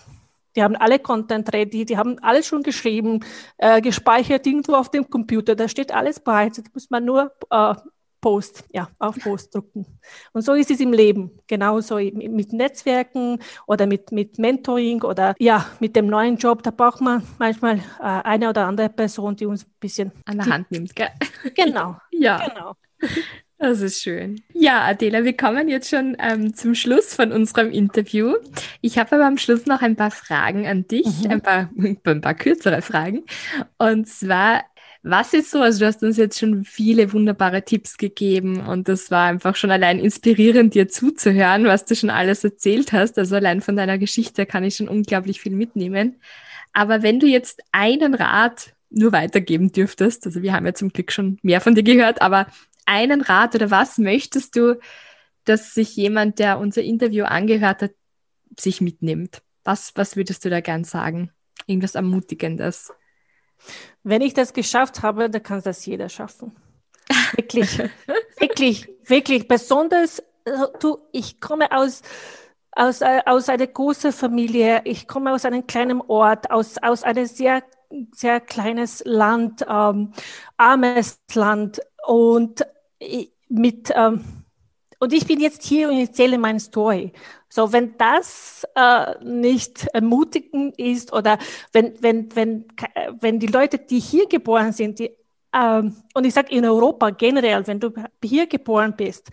Die 0.55 0.63
haben 0.63 0.75
alle 0.77 0.99
Content 0.99 1.51
ready, 1.53 1.83
die 1.83 1.97
haben 1.97 2.17
alles 2.19 2.47
schon 2.47 2.63
geschrieben, 2.63 3.25
äh, 3.57 3.81
gespeichert 3.81 4.47
irgendwo 4.47 4.75
auf 4.75 4.89
dem 4.89 5.09
Computer. 5.09 5.55
Da 5.55 5.67
steht 5.67 5.93
alles 5.93 6.19
bereit. 6.21 6.57
Das 6.57 6.65
muss 6.73 6.89
man 6.89 7.03
nur 7.03 7.31
äh, 7.49 7.75
Post, 8.25 8.63
ja, 8.73 8.89
auf 8.97 9.19
Post 9.19 9.53
drucken. 9.53 9.85
Und 10.33 10.41
so 10.41 10.55
ist 10.55 10.71
es 10.71 10.79
im 10.79 10.93
Leben. 10.93 11.29
Genauso 11.45 11.97
mit 11.97 12.53
Netzwerken 12.53 13.37
oder 13.67 13.85
mit, 13.85 14.11
mit 14.11 14.39
Mentoring 14.39 15.03
oder 15.03 15.35
ja, 15.37 15.67
mit 15.79 15.95
dem 15.95 16.07
neuen 16.07 16.35
Job. 16.37 16.63
Da 16.63 16.71
braucht 16.71 17.01
man 17.01 17.21
manchmal 17.37 17.77
äh, 17.77 17.81
eine 18.01 18.49
oder 18.49 18.65
andere 18.65 18.89
Person, 18.89 19.35
die 19.35 19.45
uns 19.45 19.65
ein 19.65 19.73
bisschen 19.79 20.11
an 20.25 20.37
der 20.39 20.47
Hand 20.47 20.71
nimmt. 20.71 20.95
Gell? 20.95 21.09
Genau. 21.55 21.97
ja. 22.11 22.47
Genau. 22.47 22.73
Das 23.59 23.81
ist 23.81 24.01
schön. 24.01 24.41
Ja, 24.53 24.81
Adela, 24.85 25.23
wir 25.23 25.37
kommen 25.37 25.69
jetzt 25.69 25.91
schon 25.91 26.17
ähm, 26.17 26.55
zum 26.55 26.73
Schluss 26.73 27.13
von 27.13 27.31
unserem 27.31 27.69
Interview. 27.69 28.33
Ich 28.81 28.97
habe 28.97 29.17
aber 29.17 29.27
am 29.27 29.37
Schluss 29.37 29.67
noch 29.67 29.83
ein 29.83 29.95
paar 29.95 30.09
Fragen 30.09 30.65
an 30.65 30.87
dich, 30.87 31.25
mhm. 31.25 31.29
ein, 31.29 31.41
paar, 31.41 31.69
ein 31.77 32.21
paar 32.21 32.33
kürzere 32.33 32.81
Fragen. 32.81 33.23
Und 33.77 34.07
zwar, 34.07 34.63
was 35.07 35.33
ist 35.33 35.51
so? 35.51 35.61
Also 35.61 35.79
du 35.79 35.85
hast 35.85 36.01
uns 36.01 36.17
jetzt 36.17 36.39
schon 36.39 36.65
viele 36.65 37.13
wunderbare 37.13 37.63
Tipps 37.63 37.97
gegeben 37.97 38.65
und 38.65 38.87
das 38.87 39.11
war 39.11 39.27
einfach 39.27 39.55
schon 39.55 39.69
allein 39.69 39.99
inspirierend, 39.99 40.73
dir 40.73 40.89
zuzuhören, 40.89 41.65
was 41.65 41.85
du 41.85 41.95
schon 41.95 42.09
alles 42.09 42.43
erzählt 42.43 42.91
hast. 42.91 43.19
Also 43.19 43.35
allein 43.35 43.61
von 43.61 43.75
deiner 43.75 43.99
Geschichte 43.99 44.47
kann 44.47 44.63
ich 44.63 44.77
schon 44.77 44.87
unglaublich 44.87 45.39
viel 45.39 45.55
mitnehmen. 45.55 46.19
Aber 46.73 47.03
wenn 47.03 47.19
du 47.19 47.27
jetzt 47.27 47.61
einen 47.71 48.15
Rat 48.15 48.73
nur 48.89 49.11
weitergeben 49.11 49.71
dürftest, 49.71 50.25
also 50.25 50.41
wir 50.41 50.53
haben 50.53 50.65
ja 50.65 50.73
zum 50.73 50.89
Glück 50.89 51.11
schon 51.11 51.37
mehr 51.43 51.61
von 51.61 51.75
dir 51.75 51.83
gehört, 51.83 52.23
aber 52.23 52.47
einen 52.87 53.21
Rat 53.21 53.53
oder 53.53 53.69
was 53.69 53.99
möchtest 53.99 54.55
du, 54.55 54.79
dass 55.43 55.75
sich 55.75 55.95
jemand, 55.95 56.39
der 56.39 56.57
unser 56.57 56.81
Interview 56.81 57.25
angehört 57.25 57.83
hat, 57.83 57.91
sich 58.59 58.81
mitnimmt? 58.81 59.43
Was, 59.63 59.91
was 59.93 60.15
würdest 60.15 60.45
du 60.45 60.49
da 60.49 60.61
gern 60.61 60.83
sagen? 60.83 61.29
Irgendwas 61.67 61.93
Ermutigendes? 61.93 62.91
Wenn 64.03 64.21
ich 64.21 64.33
das 64.33 64.53
geschafft 64.53 65.01
habe, 65.01 65.29
dann 65.29 65.43
kann 65.43 65.61
das 65.63 65.85
jeder 65.85 66.09
schaffen. 66.09 66.55
Wirklich, 67.35 67.79
wirklich, 68.39 68.89
wirklich. 69.05 69.47
Besonders, 69.47 70.19
äh, 70.45 70.51
du, 70.79 70.99
ich 71.11 71.39
komme 71.39 71.71
aus, 71.71 72.01
aus, 72.71 73.01
äh, 73.01 73.21
aus 73.25 73.49
einer 73.49 73.67
großen 73.67 74.11
Familie, 74.11 74.81
ich 74.85 75.07
komme 75.07 75.33
aus 75.33 75.45
einem 75.45 75.65
kleinen 75.65 76.01
Ort, 76.01 76.51
aus, 76.51 76.77
aus 76.81 77.03
einem 77.03 77.25
sehr, 77.25 77.63
sehr 78.13 78.39
kleines 78.39 79.03
Land, 79.05 79.65
ähm, 79.67 80.11
armes 80.57 81.19
Land 81.33 81.81
und 82.05 82.65
mit, 83.49 83.91
ähm, 83.95 84.23
und 84.99 85.13
ich 85.13 85.27
bin 85.27 85.39
jetzt 85.39 85.63
hier 85.63 85.89
und 85.89 85.99
erzähle 85.99 86.37
meine 86.37 86.59
Story. 86.59 87.11
So, 87.55 87.71
wenn 87.71 87.97
das 87.97 88.67
äh, 88.75 89.15
nicht 89.23 89.87
ermutigend 89.93 90.77
ist 90.77 91.13
oder 91.13 91.37
wenn, 91.71 91.93
wenn, 92.01 92.35
wenn, 92.35 92.65
wenn 93.21 93.39
die 93.39 93.47
Leute, 93.47 93.77
die 93.77 93.99
hier 93.99 94.27
geboren 94.27 94.73
sind, 94.73 94.99
die, 94.99 95.11
ähm, 95.53 95.95
und 96.13 96.25
ich 96.25 96.33
sage 96.33 96.53
in 96.53 96.65
Europa 96.65 97.11
generell, 97.11 97.65
wenn 97.65 97.79
du 97.79 97.93
hier 98.21 98.45
geboren 98.47 98.93
bist, 98.97 99.29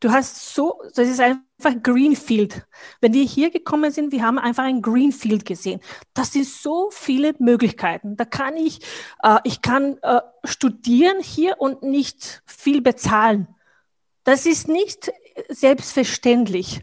du 0.00 0.10
hast 0.10 0.54
so, 0.54 0.80
das 0.94 1.08
ist 1.08 1.20
einfach 1.20 1.82
Greenfield. 1.82 2.66
Wenn 3.02 3.12
wir 3.12 3.24
hier 3.24 3.50
gekommen 3.50 3.90
sind, 3.90 4.12
wir 4.12 4.22
haben 4.22 4.38
einfach 4.38 4.64
ein 4.64 4.80
Greenfield 4.80 5.44
gesehen. 5.44 5.80
Das 6.14 6.32
sind 6.32 6.46
so 6.46 6.88
viele 6.90 7.34
Möglichkeiten. 7.38 8.16
Da 8.16 8.24
kann 8.24 8.56
ich, 8.56 8.80
äh, 9.22 9.40
ich 9.44 9.60
kann 9.60 9.98
äh, 10.00 10.22
studieren 10.42 11.20
hier 11.20 11.56
und 11.58 11.82
nicht 11.82 12.42
viel 12.46 12.80
bezahlen. 12.80 13.46
Das 14.24 14.46
ist 14.46 14.68
nicht 14.68 15.12
selbstverständlich. 15.50 16.80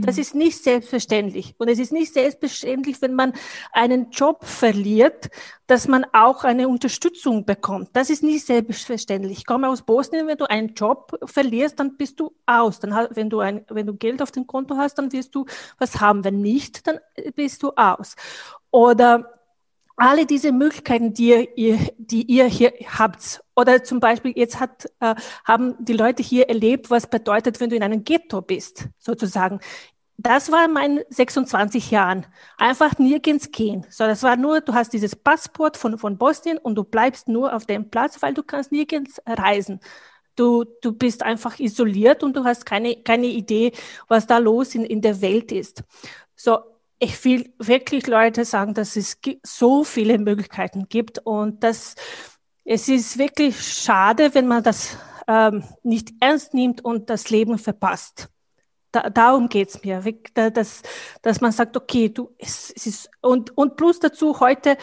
Das 0.00 0.16
mhm. 0.16 0.22
ist 0.22 0.34
nicht 0.34 0.62
selbstverständlich. 0.62 1.54
Und 1.58 1.68
es 1.68 1.78
ist 1.78 1.92
nicht 1.92 2.12
selbstverständlich, 2.12 3.00
wenn 3.02 3.14
man 3.14 3.32
einen 3.72 4.10
Job 4.10 4.44
verliert, 4.44 5.30
dass 5.66 5.88
man 5.88 6.04
auch 6.12 6.44
eine 6.44 6.68
Unterstützung 6.68 7.44
bekommt. 7.44 7.90
Das 7.92 8.10
ist 8.10 8.22
nicht 8.22 8.46
selbstverständlich. 8.46 9.38
Ich 9.38 9.46
komme 9.46 9.68
aus 9.68 9.82
Bosnien, 9.82 10.26
wenn 10.26 10.38
du 10.38 10.48
einen 10.48 10.74
Job 10.74 11.18
verlierst, 11.24 11.78
dann 11.78 11.96
bist 11.96 12.18
du 12.20 12.32
aus. 12.46 12.80
Dann, 12.80 13.08
wenn, 13.10 13.30
du 13.30 13.40
ein, 13.40 13.64
wenn 13.68 13.86
du 13.86 13.94
Geld 13.94 14.20
auf 14.22 14.32
dem 14.32 14.46
Konto 14.46 14.76
hast, 14.76 14.94
dann 14.94 15.12
wirst 15.12 15.34
du 15.34 15.46
was 15.78 16.00
haben. 16.00 16.24
Wenn 16.24 16.40
nicht, 16.40 16.86
dann 16.86 16.98
bist 17.34 17.62
du 17.62 17.70
aus. 17.76 18.16
Oder 18.70 19.39
alle 20.00 20.24
diese 20.24 20.50
Möglichkeiten, 20.50 21.12
die 21.12 21.46
ihr, 21.56 21.78
die 21.98 22.22
ihr 22.22 22.46
hier 22.46 22.72
habt. 22.98 23.44
Oder 23.54 23.84
zum 23.84 24.00
Beispiel, 24.00 24.32
jetzt 24.34 24.58
hat, 24.58 24.86
äh, 25.00 25.14
haben 25.44 25.76
die 25.78 25.92
Leute 25.92 26.22
hier 26.22 26.48
erlebt, 26.48 26.90
was 26.90 27.06
bedeutet, 27.06 27.60
wenn 27.60 27.68
du 27.68 27.76
in 27.76 27.82
einem 27.82 28.02
Ghetto 28.02 28.40
bist, 28.40 28.88
sozusagen. 28.98 29.60
Das 30.16 30.50
war 30.50 30.64
in 30.64 30.72
meinen 30.72 31.00
26 31.10 31.90
Jahren. 31.90 32.26
Einfach 32.56 32.98
nirgends 32.98 33.50
gehen. 33.50 33.86
So, 33.90 34.04
das 34.04 34.22
war 34.22 34.36
nur, 34.36 34.62
du 34.62 34.72
hast 34.72 34.94
dieses 34.94 35.14
Passport 35.14 35.76
von, 35.76 35.98
von 35.98 36.16
Bosnien 36.16 36.56
und 36.56 36.76
du 36.76 36.84
bleibst 36.84 37.28
nur 37.28 37.54
auf 37.54 37.66
dem 37.66 37.90
Platz, 37.90 38.22
weil 38.22 38.32
du 38.32 38.42
kannst 38.42 38.72
nirgends 38.72 39.20
reisen. 39.26 39.80
Du, 40.34 40.64
du 40.80 40.92
bist 40.92 41.22
einfach 41.22 41.58
isoliert 41.58 42.22
und 42.22 42.34
du 42.36 42.44
hast 42.44 42.64
keine, 42.64 43.02
keine 43.02 43.26
Idee, 43.26 43.72
was 44.08 44.26
da 44.26 44.38
los 44.38 44.74
in, 44.74 44.86
in 44.86 45.02
der 45.02 45.20
Welt 45.20 45.52
ist. 45.52 45.84
So, 46.34 46.60
ich 47.00 47.24
will 47.24 47.52
wirklich 47.58 48.06
Leute 48.06 48.44
sagen, 48.44 48.74
dass 48.74 48.94
es 48.94 49.18
so 49.42 49.84
viele 49.84 50.18
Möglichkeiten 50.18 50.86
gibt 50.88 51.18
und 51.18 51.64
dass 51.64 51.94
es 52.64 52.88
ist 52.88 53.18
wirklich 53.18 53.60
schade, 53.60 54.34
wenn 54.34 54.46
man 54.46 54.62
das 54.62 54.96
ähm, 55.26 55.64
nicht 55.82 56.10
ernst 56.20 56.54
nimmt 56.54 56.84
und 56.84 57.08
das 57.10 57.30
Leben 57.30 57.58
verpasst. 57.58 58.28
Da, 58.92 59.08
darum 59.08 59.48
geht's 59.48 59.82
mir, 59.82 60.04
dass, 60.34 60.82
dass 61.22 61.40
man 61.40 61.52
sagt, 61.52 61.76
okay, 61.76 62.10
du, 62.10 62.34
es, 62.38 62.72
es 62.76 62.86
ist, 62.86 63.10
und, 63.22 63.56
und 63.56 63.76
plus 63.76 63.98
dazu 63.98 64.38
heute, 64.38 64.76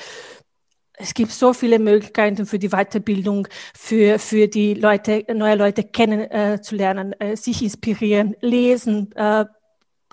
es 0.99 1.13
gibt 1.13 1.31
so 1.31 1.53
viele 1.53 1.77
Möglichkeiten 1.77 2.47
für 2.47 2.57
die 2.57 2.69
Weiterbildung, 2.69 3.47
für, 3.75 4.17
für 4.17 4.47
die 4.47 4.73
Leute, 4.73 5.23
neue 5.33 5.55
Leute 5.55 5.83
kennenzulernen, 5.83 7.13
äh, 7.19 7.33
äh, 7.33 7.35
sich 7.35 7.61
inspirieren, 7.61 8.35
lesen, 8.41 9.11
äh, 9.15 9.45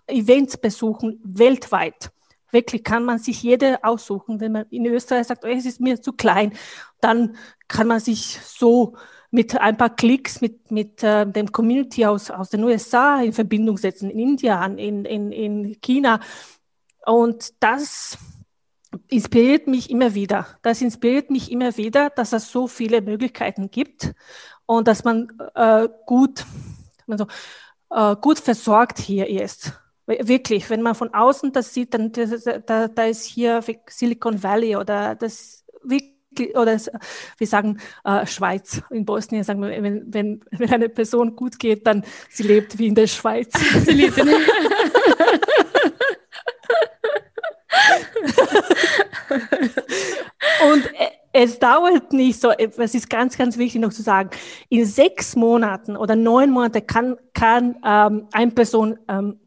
Events 0.07 0.57
besuchen, 0.57 1.21
weltweit. 1.25 2.11
Wirklich 2.51 2.85
kann 2.85 3.05
man 3.05 3.19
sich 3.19 3.43
jede 3.43 3.83
aussuchen. 3.83 4.41
Wenn 4.41 4.53
man 4.53 4.67
in 4.71 4.87
Österreich 4.87 5.27
sagt, 5.27 5.45
oh, 5.45 5.49
es 5.49 5.67
ist 5.67 5.81
mir 5.81 6.01
zu 6.01 6.13
klein, 6.13 6.53
dann 7.01 7.37
kann 7.67 7.89
man 7.89 7.99
sich 8.01 8.39
so 8.45 8.95
mit 9.33 9.59
ein 9.59 9.77
paar 9.77 9.91
Klicks 9.91 10.41
mit, 10.41 10.71
mit 10.71 11.03
äh, 11.03 11.27
dem 11.27 11.51
Community 11.51 12.07
aus, 12.07 12.31
aus 12.31 12.51
den 12.51 12.63
USA 12.63 13.21
in 13.21 13.33
Verbindung 13.33 13.77
setzen, 13.77 14.09
in 14.09 14.21
Indien, 14.21 14.79
in, 14.79 15.05
in, 15.05 15.33
in 15.33 15.81
China. 15.81 16.21
Und 17.05 17.53
das 17.61 18.17
inspiriert 19.09 19.67
mich 19.67 19.91
immer 19.91 20.15
wieder. 20.15 20.47
Das 20.63 20.81
inspiriert 20.81 21.31
mich 21.31 21.51
immer 21.51 21.77
wieder, 21.77 22.11
dass 22.11 22.33
es 22.33 22.53
so 22.53 22.69
viele 22.69 23.03
Möglichkeiten 23.03 23.73
gibt 23.73 24.15
und 24.67 24.87
dass 24.87 25.03
man 25.03 25.33
äh, 25.57 25.89
gut, 26.07 26.47
also, 27.09 27.27
äh, 27.91 28.15
gut 28.15 28.39
versorgt 28.39 29.01
hier 29.01 29.29
ist. 29.29 29.73
Wirklich, 30.07 30.69
wenn 30.69 30.83
man 30.83 30.95
von 30.95 31.15
außen 31.15 31.53
das 31.53 31.73
sieht, 31.73 31.95
dann 31.95 32.13
da, 32.67 32.89
da 32.89 33.05
ist 33.05 33.25
hier 33.25 33.63
Silicon 33.89 34.43
Valley 34.43 34.77
oder 34.77 35.15
das 35.15 35.65
wirklich, 35.83 36.57
oder 36.57 36.79
wir 37.39 37.47
sagen 37.47 37.79
äh, 38.05 38.27
Schweiz. 38.27 38.83
In 38.91 39.07
Bosnien 39.07 39.45
sagen 39.45 39.63
wir, 39.63 39.71
wenn, 39.83 40.13
wenn, 40.13 40.45
wenn 40.51 40.73
eine 40.73 40.89
Person 40.91 41.37
gut 41.37 41.59
geht, 41.59 41.87
dann 41.87 42.05
sie 42.29 42.43
lebt 42.43 42.79
wie 42.79 42.89
in 42.89 42.95
der 42.95 43.07
Schweiz. 43.07 43.53
sie 43.85 43.93
lebt 43.93 44.19
in 44.19 44.29
Und 50.69 50.91
es 51.33 51.59
dauert 51.59 52.13
nicht 52.13 52.41
so, 52.41 52.51
es 52.51 52.95
ist 52.95 53.11
ganz, 53.11 53.37
ganz 53.37 53.59
wichtig 53.59 53.81
noch 53.81 53.93
zu 53.93 54.03
sagen, 54.03 54.31
in 54.69 54.85
sechs 54.87 55.35
Monaten 55.35 55.97
oder 55.97 56.15
neun 56.15 56.51
Monaten 56.51 56.87
kann, 56.87 57.17
kann 57.33 57.77
ähm, 57.85 58.29
eine 58.33 58.53
Person 58.53 58.99
ähm, 59.09 59.41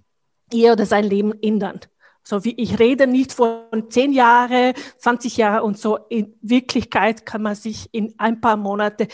ihr 0.51 0.73
oder 0.73 0.85
sein 0.85 1.05
Leben 1.05 1.33
ändern. 1.41 1.79
So 2.23 2.43
wie 2.43 2.55
ich 2.61 2.79
rede 2.79 3.07
nicht 3.07 3.31
von 3.33 3.89
zehn 3.89 4.11
Jahre, 4.11 4.73
20 4.97 5.37
Jahre 5.37 5.63
und 5.63 5.77
so. 5.77 5.97
In 6.09 6.35
Wirklichkeit 6.41 7.25
kann 7.25 7.41
man 7.41 7.55
sich 7.55 7.89
in 7.93 8.13
ein 8.17 8.41
paar 8.41 8.57
Monate, 8.57 9.07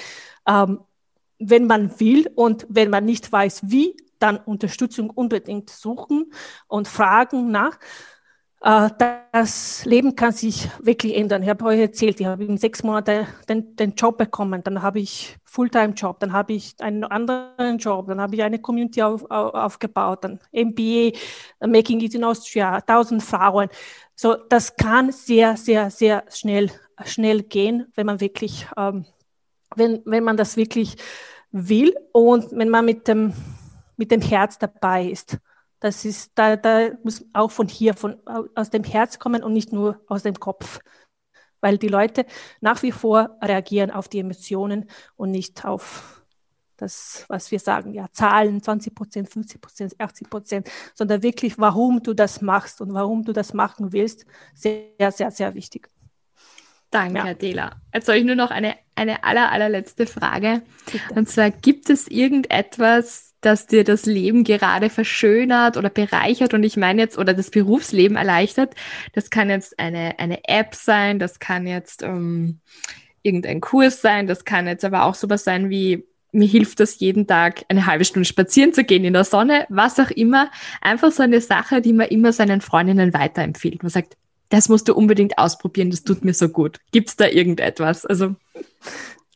ähm, 0.47 0.79
wenn 1.37 1.67
man 1.67 1.99
will 1.99 2.29
und 2.35 2.65
wenn 2.69 2.89
man 2.89 3.05
nicht 3.05 3.31
weiß, 3.31 3.69
wie, 3.69 3.95
dann 4.17 4.37
Unterstützung 4.37 5.09
unbedingt 5.09 5.69
suchen 5.69 6.33
und 6.67 6.87
fragen 6.87 7.51
nach. 7.51 7.77
Äh, 8.63 8.89
das 9.33 9.83
Leben 9.83 10.15
kann 10.15 10.31
sich 10.31 10.69
wirklich 10.79 11.15
ändern. 11.15 11.43
Ich 11.43 11.49
habe 11.49 11.65
euch 11.65 11.79
erzählt, 11.79 12.19
ich 12.21 12.25
habe 12.25 12.45
in 12.45 12.57
sechs 12.57 12.81
Monaten 12.81 13.27
den, 13.49 13.75
den 13.75 13.93
Job 13.95 14.17
bekommen, 14.17 14.63
dann 14.63 14.81
habe 14.81 14.99
ich 14.99 15.37
Fulltime-Job, 15.43 16.19
dann 16.21 16.31
habe 16.31 16.53
ich 16.53 16.75
einen 16.79 17.03
anderen 17.03 17.77
Job, 17.77 18.07
dann 18.07 18.21
habe 18.21 18.35
ich 18.35 18.43
eine 18.43 18.59
Community 18.59 19.01
auf, 19.03 19.29
auf, 19.29 19.53
aufgebaut, 19.53 20.23
dann 20.23 20.39
MBA, 20.53 21.11
Making 21.59 21.99
It 22.01 22.15
in 22.15 22.23
Austria, 22.23 22.79
tausend 22.81 23.21
Frauen. 23.21 23.67
So, 24.15 24.35
das 24.35 24.75
kann 24.77 25.11
sehr, 25.11 25.57
sehr, 25.57 25.91
sehr 25.91 26.23
schnell, 26.29 26.71
schnell 27.03 27.43
gehen, 27.43 27.87
wenn 27.95 28.05
man 28.05 28.21
wirklich, 28.21 28.65
ähm, 28.77 29.05
wenn, 29.75 30.01
wenn 30.05 30.23
man 30.23 30.37
das 30.37 30.55
wirklich 30.55 30.95
will 31.51 31.93
und 32.13 32.51
wenn 32.51 32.69
man 32.69 32.85
mit 32.85 33.09
dem, 33.09 33.33
mit 33.97 34.09
dem 34.11 34.21
Herz 34.21 34.57
dabei 34.57 35.07
ist. 35.07 35.37
Das 35.83 36.05
ist, 36.05 36.31
da, 36.35 36.55
da 36.55 36.91
muss 37.03 37.25
auch 37.33 37.51
von 37.51 37.67
hier, 37.67 37.93
von, 37.93 38.15
aus 38.55 38.69
dem 38.69 38.85
Herz 38.85 39.19
kommen 39.19 39.43
und 39.43 39.51
nicht 39.51 39.73
nur 39.73 39.99
aus 40.07 40.23
dem 40.23 40.39
Kopf. 40.39 40.79
Weil 41.59 41.77
die 41.77 41.89
Leute 41.89 42.25
nach 42.61 42.83
wie 42.83 42.93
vor 42.93 43.37
reagieren 43.41 43.91
auf 43.91 44.07
die 44.07 44.19
Emotionen 44.19 44.89
und 45.17 45.31
nicht 45.31 45.65
auf 45.65 46.23
das, 46.77 47.25
was 47.27 47.51
wir 47.51 47.59
sagen, 47.59 47.93
ja, 47.93 48.07
Zahlen, 48.13 48.63
20 48.63 48.95
Prozent, 48.95 49.29
50 49.29 49.59
Prozent, 49.59 49.99
80 49.99 50.29
Prozent, 50.29 50.71
sondern 50.93 51.21
wirklich, 51.21 51.59
warum 51.59 52.01
du 52.01 52.13
das 52.13 52.39
machst 52.39 52.79
und 52.79 52.93
warum 52.93 53.25
du 53.25 53.33
das 53.33 53.53
machen 53.53 53.91
willst, 53.91 54.25
sehr, 54.55 55.11
sehr, 55.11 55.31
sehr 55.31 55.53
wichtig. 55.53 55.89
Danke, 56.91 57.17
ja. 57.17 57.25
Adela. 57.25 57.81
Jetzt 57.93 58.07
habe 58.07 58.19
ich 58.19 58.23
nur 58.23 58.35
noch 58.35 58.51
eine, 58.51 58.77
eine 58.95 59.25
aller, 59.25 59.51
allerletzte 59.51 60.05
Frage. 60.05 60.61
Bitte. 60.85 61.13
Und 61.13 61.27
zwar, 61.27 61.51
gibt 61.51 61.89
es 61.89 62.07
irgendetwas, 62.07 63.32
dass 63.45 63.67
dir 63.67 63.83
das 63.83 64.05
Leben 64.05 64.43
gerade 64.43 64.89
verschönert 64.89 65.77
oder 65.77 65.89
bereichert 65.89 66.53
und 66.53 66.63
ich 66.63 66.77
meine 66.77 67.01
jetzt, 67.01 67.17
oder 67.17 67.33
das 67.33 67.51
Berufsleben 67.51 68.17
erleichtert. 68.17 68.73
Das 69.13 69.29
kann 69.29 69.49
jetzt 69.49 69.79
eine, 69.79 70.19
eine 70.19 70.47
App 70.47 70.75
sein, 70.75 71.19
das 71.19 71.39
kann 71.39 71.67
jetzt 71.67 72.03
ähm, 72.03 72.59
irgendein 73.21 73.61
Kurs 73.61 74.01
sein, 74.01 74.27
das 74.27 74.45
kann 74.45 74.67
jetzt 74.67 74.85
aber 74.85 75.03
auch 75.03 75.15
sowas 75.15 75.43
sein 75.43 75.69
wie, 75.69 76.05
mir 76.31 76.47
hilft 76.47 76.79
das 76.79 76.99
jeden 76.99 77.27
Tag 77.27 77.63
eine 77.69 77.85
halbe 77.85 78.05
Stunde 78.05 78.25
spazieren 78.25 78.73
zu 78.73 78.83
gehen 78.83 79.05
in 79.05 79.13
der 79.13 79.23
Sonne, 79.23 79.67
was 79.69 79.99
auch 79.99 80.09
immer. 80.09 80.49
Einfach 80.81 81.11
so 81.11 81.21
eine 81.23 81.41
Sache, 81.41 81.81
die 81.81 81.93
man 81.93 82.07
immer 82.07 82.33
seinen 82.33 82.59
Freundinnen 82.59 83.13
weiterempfiehlt. 83.13 83.83
Man 83.83 83.91
sagt, 83.91 84.17
das 84.49 84.67
musst 84.67 84.87
du 84.87 84.95
unbedingt 84.95 85.37
ausprobieren, 85.37 85.91
das 85.91 86.03
tut 86.03 86.25
mir 86.25 86.33
so 86.33 86.49
gut. 86.49 86.79
Gibt 86.91 87.09
es 87.09 87.15
da 87.15 87.27
irgendetwas? 87.27 88.05
Also 88.05 88.35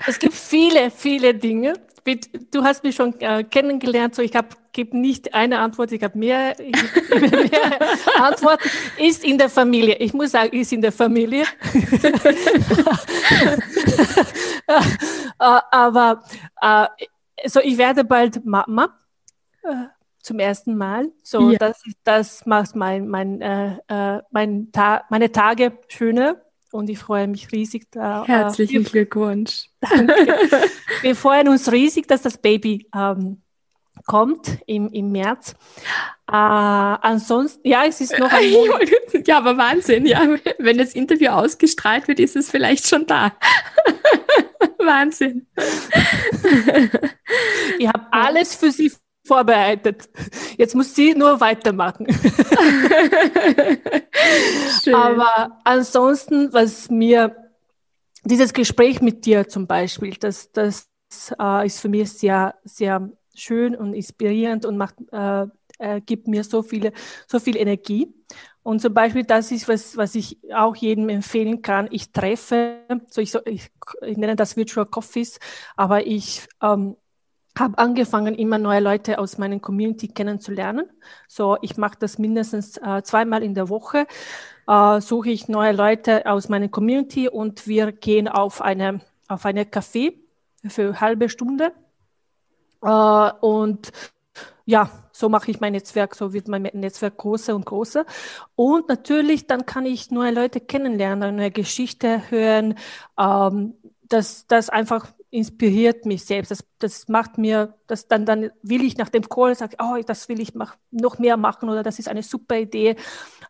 es 0.05 0.19
gibt 0.19 0.33
viele, 0.33 0.91
viele 0.91 1.33
Dinge 1.33 1.73
du 2.15 2.63
hast 2.63 2.83
mich 2.83 2.95
schon 2.95 3.19
äh, 3.19 3.43
kennengelernt, 3.43 4.15
so 4.15 4.21
ich 4.21 4.35
habe 4.35 4.49
gebe 4.71 4.97
nicht 4.97 5.33
eine 5.33 5.59
Antwort, 5.59 5.91
ich 5.91 6.03
habe 6.03 6.17
mehr, 6.17 6.55
mehr 7.09 8.21
Antworten. 8.21 8.69
Ist 8.97 9.23
in 9.23 9.37
der 9.37 9.49
Familie. 9.49 9.95
Ich 9.95 10.13
muss 10.13 10.31
sagen, 10.31 10.55
ist 10.55 10.71
in 10.71 10.81
der 10.81 10.91
Familie. 10.91 11.45
Äh, 15.39 15.59
aber 15.71 16.23
äh, 16.61 16.87
so 17.45 17.59
ich 17.59 17.77
werde 17.77 18.03
bald 18.03 18.43
Mama 18.43 18.97
äh, 19.61 19.85
zum 20.19 20.39
ersten 20.39 20.75
Mal. 20.75 21.11
So 21.23 21.51
ja. 21.51 21.59
das, 21.59 21.83
das 22.03 22.45
macht 22.47 22.75
mein, 22.75 23.07
mein, 23.07 23.39
äh, 23.39 24.21
mein 24.31 24.71
Ta 24.71 25.03
meine 25.09 25.31
Tage 25.31 25.77
schöner 25.87 26.41
und 26.77 26.89
ich 26.89 26.99
freue 26.99 27.27
mich 27.27 27.51
riesig. 27.51 27.87
Da, 27.91 28.23
Herzlichen 28.25 28.83
wir, 28.83 28.91
Glückwunsch. 28.91 29.69
Danke. 29.81 30.37
Wir 31.01 31.15
freuen 31.15 31.47
uns 31.47 31.71
riesig, 31.71 32.07
dass 32.07 32.21
das 32.21 32.37
Baby 32.37 32.87
ähm, 32.95 33.41
kommt 34.05 34.59
im, 34.67 34.89
im 34.89 35.11
März. 35.11 35.55
Äh, 36.29 36.35
ansonsten, 36.35 37.67
ja, 37.67 37.83
es 37.85 37.99
ist 37.99 38.17
noch 38.19 38.31
ein 38.31 38.51
Monat. 38.51 39.27
Ja, 39.27 39.39
aber 39.39 39.57
Wahnsinn, 39.57 40.05
ja. 40.05 40.21
Wenn 40.59 40.77
das 40.77 40.93
Interview 40.93 41.29
ausgestrahlt 41.29 42.07
wird, 42.07 42.19
ist 42.19 42.35
es 42.35 42.51
vielleicht 42.51 42.87
schon 42.87 43.07
da. 43.07 43.33
Wahnsinn. 44.77 45.47
Ich 47.79 47.87
habe 47.87 48.05
alles 48.11 48.55
für 48.55 48.71
Sie 48.71 48.91
vorbereitet. 49.27 50.09
Jetzt 50.57 50.75
muss 50.75 50.95
sie 50.95 51.13
nur 51.13 51.39
weitermachen. 51.39 52.07
Aber 54.93 55.59
ansonsten, 55.63 56.51
was 56.53 56.89
mir 56.89 57.35
dieses 58.23 58.53
Gespräch 58.53 59.01
mit 59.01 59.25
dir 59.25 59.47
zum 59.47 59.67
Beispiel, 59.67 60.15
das, 60.19 60.51
das 60.51 60.89
äh, 61.39 61.65
ist 61.65 61.79
für 61.79 61.89
mich 61.89 62.11
sehr, 62.11 62.55
sehr 62.63 63.09
schön 63.35 63.75
und 63.75 63.93
inspirierend 63.93 64.65
und 64.65 64.77
macht, 64.77 64.95
äh, 65.11 65.45
äh, 65.79 66.01
gibt 66.01 66.27
mir 66.27 66.43
so 66.43 66.63
viele, 66.63 66.91
so 67.27 67.39
viel 67.39 67.55
Energie. 67.57 68.13
Und 68.63 68.81
zum 68.81 68.93
Beispiel, 68.93 69.23
das 69.23 69.51
ist 69.51 69.69
was, 69.69 69.95
was 69.95 70.15
ich 70.15 70.37
auch 70.53 70.75
jedem 70.75 71.07
empfehlen 71.07 71.61
kann. 71.61 71.87
Ich 71.89 72.11
treffe, 72.11 72.79
so 73.09 73.21
ich, 73.21 73.31
so, 73.31 73.39
ich, 73.45 73.69
ich 74.01 74.17
nenne 74.17 74.35
das 74.35 74.57
Virtual 74.57 74.85
Coffees, 74.85 75.39
aber 75.77 76.05
ich 76.05 76.47
ähm, 76.61 76.97
habe 77.59 77.77
angefangen, 77.77 78.35
immer 78.35 78.57
neue 78.57 78.79
Leute 78.79 79.19
aus 79.19 79.37
meiner 79.37 79.59
Community 79.59 80.07
kennenzulernen. 80.07 80.89
So, 81.27 81.57
ich 81.61 81.77
mache 81.77 81.97
das 81.99 82.17
mindestens 82.17 82.77
äh, 82.77 83.01
zweimal 83.03 83.43
in 83.43 83.53
der 83.53 83.69
Woche. 83.69 84.07
Äh, 84.67 85.01
suche 85.01 85.29
ich 85.29 85.47
neue 85.47 85.71
Leute 85.71 86.25
aus 86.25 86.49
meiner 86.49 86.67
Community 86.67 87.29
und 87.29 87.67
wir 87.67 87.91
gehen 87.91 88.27
auf 88.27 88.61
eine 88.61 89.01
auf 89.27 89.45
eine 89.45 89.63
Café 89.63 90.13
für 90.67 90.83
eine 90.83 91.01
halbe 91.01 91.29
Stunde. 91.29 91.71
Äh, 92.81 93.31
und 93.41 93.91
ja, 94.65 94.89
so 95.11 95.29
mache 95.29 95.51
ich 95.51 95.59
mein 95.59 95.73
Netzwerk, 95.73 96.15
so 96.15 96.33
wird 96.33 96.47
mein 96.47 96.63
Netzwerk 96.73 97.17
größer 97.17 97.55
und 97.55 97.65
größer. 97.65 98.05
Und 98.55 98.89
natürlich, 98.89 99.47
dann 99.47 99.65
kann 99.65 99.85
ich 99.85 100.11
neue 100.11 100.31
Leute 100.31 100.59
kennenlernen, 100.59 101.37
neue 101.37 101.51
Geschichte 101.51 102.29
hören. 102.29 102.75
Ähm, 103.17 103.73
das, 104.03 104.47
das 104.47 104.69
einfach 104.69 105.07
inspiriert 105.37 106.05
mich 106.07 106.25
selbst. 106.25 106.49
Das, 106.49 106.65
das 106.79 107.07
macht 107.07 107.37
mir, 107.37 107.75
das 107.85 108.07
dann, 108.07 108.25
dann 108.25 108.49
will 108.63 108.83
ich 108.83 108.97
nach 108.97 109.09
dem 109.09 109.29
Call 109.29 109.55
sagen, 109.55 109.75
oh, 109.79 109.95
das 110.03 110.27
will 110.29 110.39
ich 110.39 110.55
mach, 110.55 110.75
noch 110.89 111.19
mehr 111.19 111.37
machen 111.37 111.69
oder 111.69 111.83
das 111.83 111.99
ist 111.99 112.09
eine 112.09 112.23
super 112.23 112.57
Idee. 112.57 112.95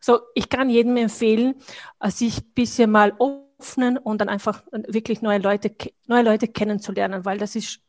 So, 0.01 0.19
ich 0.35 0.49
kann 0.49 0.69
jedem 0.69 0.97
empfehlen, 0.97 1.55
äh, 2.01 2.11
sich 2.11 2.39
ein 2.39 2.51
bisschen 2.53 2.91
mal 2.91 3.13
öffnen 3.19 3.97
und 3.97 4.19
dann 4.19 4.27
einfach 4.27 4.63
wirklich 4.71 5.21
neue 5.21 5.39
Leute, 5.39 5.73
neue 6.07 6.23
Leute 6.23 6.49
kennenzulernen, 6.49 7.23
weil 7.23 7.37
das 7.37 7.55
ist 7.55 7.79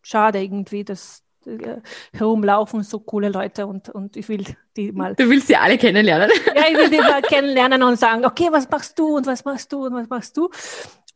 schade 0.00 0.42
irgendwie, 0.42 0.82
dass 0.82 1.22
äh, 1.46 1.80
herumlaufen 2.12 2.82
so 2.84 3.00
coole 3.00 3.28
Leute 3.28 3.66
und, 3.66 3.90
und 3.90 4.16
ich 4.16 4.28
will 4.28 4.44
die 4.76 4.92
mal. 4.92 5.14
Du 5.14 5.28
willst 5.28 5.48
sie 5.48 5.56
alle 5.56 5.76
kennenlernen? 5.76 6.30
Ja, 6.54 6.64
ich 6.70 6.76
will 6.76 6.88
die 6.90 6.98
mal 6.98 7.20
kennenlernen 7.20 7.82
und 7.82 7.98
sagen, 7.98 8.24
okay, 8.24 8.48
was 8.50 8.68
machst 8.70 8.98
du 8.98 9.16
und 9.16 9.26
was 9.26 9.44
machst 9.44 9.72
du 9.72 9.84
und 9.84 9.94
was 9.94 10.08
machst 10.08 10.36
du? 10.36 10.48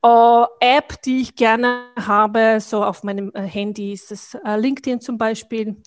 Uh, 0.07 0.47
App, 0.61 1.03
die 1.03 1.23
ich 1.23 1.35
gerne 1.35 1.87
habe, 1.99 2.61
so 2.61 2.85
auf 2.85 3.03
meinem 3.03 3.33
äh, 3.35 3.43
Handy 3.43 3.93
ist 3.93 4.13
es 4.13 4.37
uh, 4.37 4.55
LinkedIn 4.55 5.01
zum 5.01 5.19
Beispiel. 5.19 5.83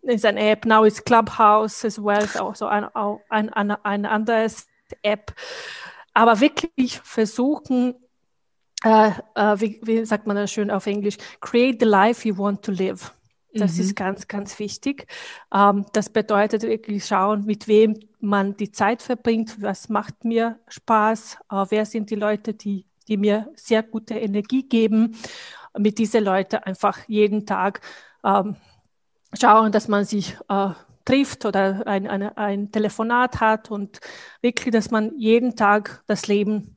Ist 0.00 0.24
eine 0.24 0.40
App, 0.48 0.64
now 0.64 0.84
is 0.84 1.04
Clubhouse 1.04 1.84
as 1.84 2.02
well, 2.02 2.24
ist 2.24 2.40
auch 2.40 2.54
so 2.54 2.64
ein, 2.68 2.84
ein, 2.94 3.50
ein, 3.50 3.70
ein 3.70 4.06
anderes 4.06 4.66
App. 5.02 5.34
Aber 6.14 6.40
wirklich 6.40 7.00
versuchen, 7.00 7.96
uh, 8.82 9.10
wie, 9.56 9.78
wie 9.82 10.06
sagt 10.06 10.26
man 10.26 10.36
das 10.36 10.50
schön 10.50 10.70
auf 10.70 10.86
Englisch, 10.86 11.18
create 11.42 11.80
the 11.80 11.86
life 11.86 12.26
you 12.26 12.38
want 12.38 12.62
to 12.62 12.72
live. 12.72 13.12
Das 13.52 13.74
mhm. 13.74 13.80
ist 13.80 13.94
ganz, 13.94 14.26
ganz 14.26 14.58
wichtig. 14.58 15.06
Ähm, 15.52 15.84
das 15.92 16.08
bedeutet 16.08 16.62
wirklich 16.62 17.04
schauen, 17.04 17.44
mit 17.44 17.68
wem 17.68 18.00
man 18.20 18.56
die 18.56 18.72
Zeit 18.72 19.02
verbringt, 19.02 19.60
was 19.60 19.90
macht 19.90 20.24
mir 20.24 20.58
Spaß, 20.68 21.36
äh, 21.50 21.66
wer 21.68 21.84
sind 21.84 22.08
die 22.08 22.14
Leute, 22.14 22.54
die 22.54 22.86
die 23.04 23.16
mir 23.16 23.48
sehr 23.54 23.82
gute 23.82 24.14
Energie 24.14 24.68
geben. 24.68 25.16
Mit 25.76 25.98
diesen 25.98 26.24
Leuten 26.24 26.56
einfach 26.56 26.98
jeden 27.08 27.46
Tag 27.46 27.80
ähm, 28.24 28.56
schauen, 29.38 29.72
dass 29.72 29.88
man 29.88 30.04
sich 30.04 30.36
äh, 30.48 30.70
trifft 31.04 31.44
oder 31.44 31.86
ein, 31.86 32.06
ein, 32.06 32.22
ein 32.36 32.72
Telefonat 32.72 33.40
hat 33.40 33.70
und 33.70 34.00
wirklich, 34.40 34.72
dass 34.72 34.90
man 34.90 35.16
jeden 35.18 35.56
Tag 35.56 36.02
das 36.06 36.26
Leben 36.26 36.76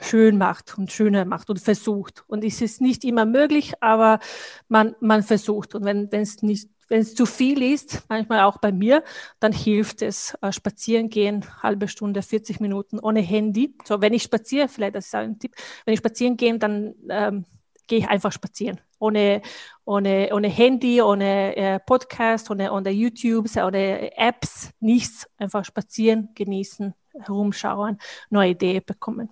schön 0.00 0.38
macht 0.38 0.76
und 0.78 0.92
schöner 0.92 1.24
macht 1.24 1.50
und 1.50 1.60
versucht. 1.60 2.24
Und 2.26 2.44
es 2.44 2.60
ist 2.60 2.80
nicht 2.80 3.04
immer 3.04 3.24
möglich, 3.24 3.74
aber 3.80 4.20
man, 4.68 4.94
man 5.00 5.22
versucht. 5.22 5.74
Und 5.74 5.84
wenn 5.84 6.08
es 6.12 6.42
nicht 6.42 6.68
wenn 6.88 7.00
es 7.00 7.14
zu 7.14 7.26
viel 7.26 7.62
ist, 7.62 8.04
manchmal 8.08 8.40
auch 8.40 8.58
bei 8.58 8.72
mir, 8.72 9.02
dann 9.40 9.52
hilft 9.52 10.02
es, 10.02 10.36
äh, 10.42 10.52
spazieren 10.52 11.08
gehen, 11.08 11.44
halbe 11.62 11.88
Stunde, 11.88 12.22
40 12.22 12.60
Minuten 12.60 12.98
ohne 12.98 13.20
Handy. 13.20 13.74
So, 13.84 14.00
wenn 14.00 14.14
ich 14.14 14.22
spaziere, 14.22 14.68
vielleicht 14.68 14.94
das 14.94 15.06
ist 15.06 15.14
ein 15.14 15.38
Tipp, 15.38 15.54
wenn 15.84 15.94
ich 15.94 15.98
spazieren 15.98 16.36
gehe, 16.36 16.58
dann 16.58 16.94
ähm, 17.08 17.44
gehe 17.86 17.98
ich 17.98 18.08
einfach 18.08 18.32
spazieren. 18.32 18.80
Ohne, 18.98 19.42
ohne, 19.84 20.30
ohne 20.32 20.48
Handy, 20.48 21.02
ohne 21.02 21.56
äh, 21.56 21.80
Podcast, 21.80 22.50
ohne, 22.50 22.72
ohne 22.72 22.90
YouTube, 22.90 23.48
ohne 23.56 24.16
Apps, 24.16 24.70
nichts. 24.80 25.26
Einfach 25.36 25.64
spazieren, 25.64 26.30
genießen, 26.34 26.94
herumschauen, 27.20 27.98
neue 28.30 28.50
Ideen 28.50 28.82
bekommen. 28.84 29.30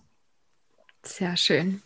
Sehr 1.02 1.36
schön. 1.36 1.82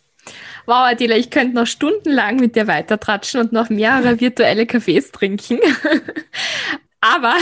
Wow, 0.65 0.91
Adela, 0.91 1.15
ich 1.17 1.29
könnte 1.29 1.55
noch 1.55 1.67
stundenlang 1.67 2.35
mit 2.35 2.55
dir 2.55 2.67
weitertratschen 2.67 3.39
und 3.39 3.51
noch 3.51 3.69
mehrere 3.69 4.19
virtuelle 4.19 4.65
Kaffees 4.65 5.11
trinken. 5.11 5.59
Aber 7.01 7.35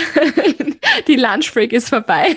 die 1.07 1.15
Lunchbreak 1.15 1.73
ist 1.73 1.89
vorbei. 1.89 2.35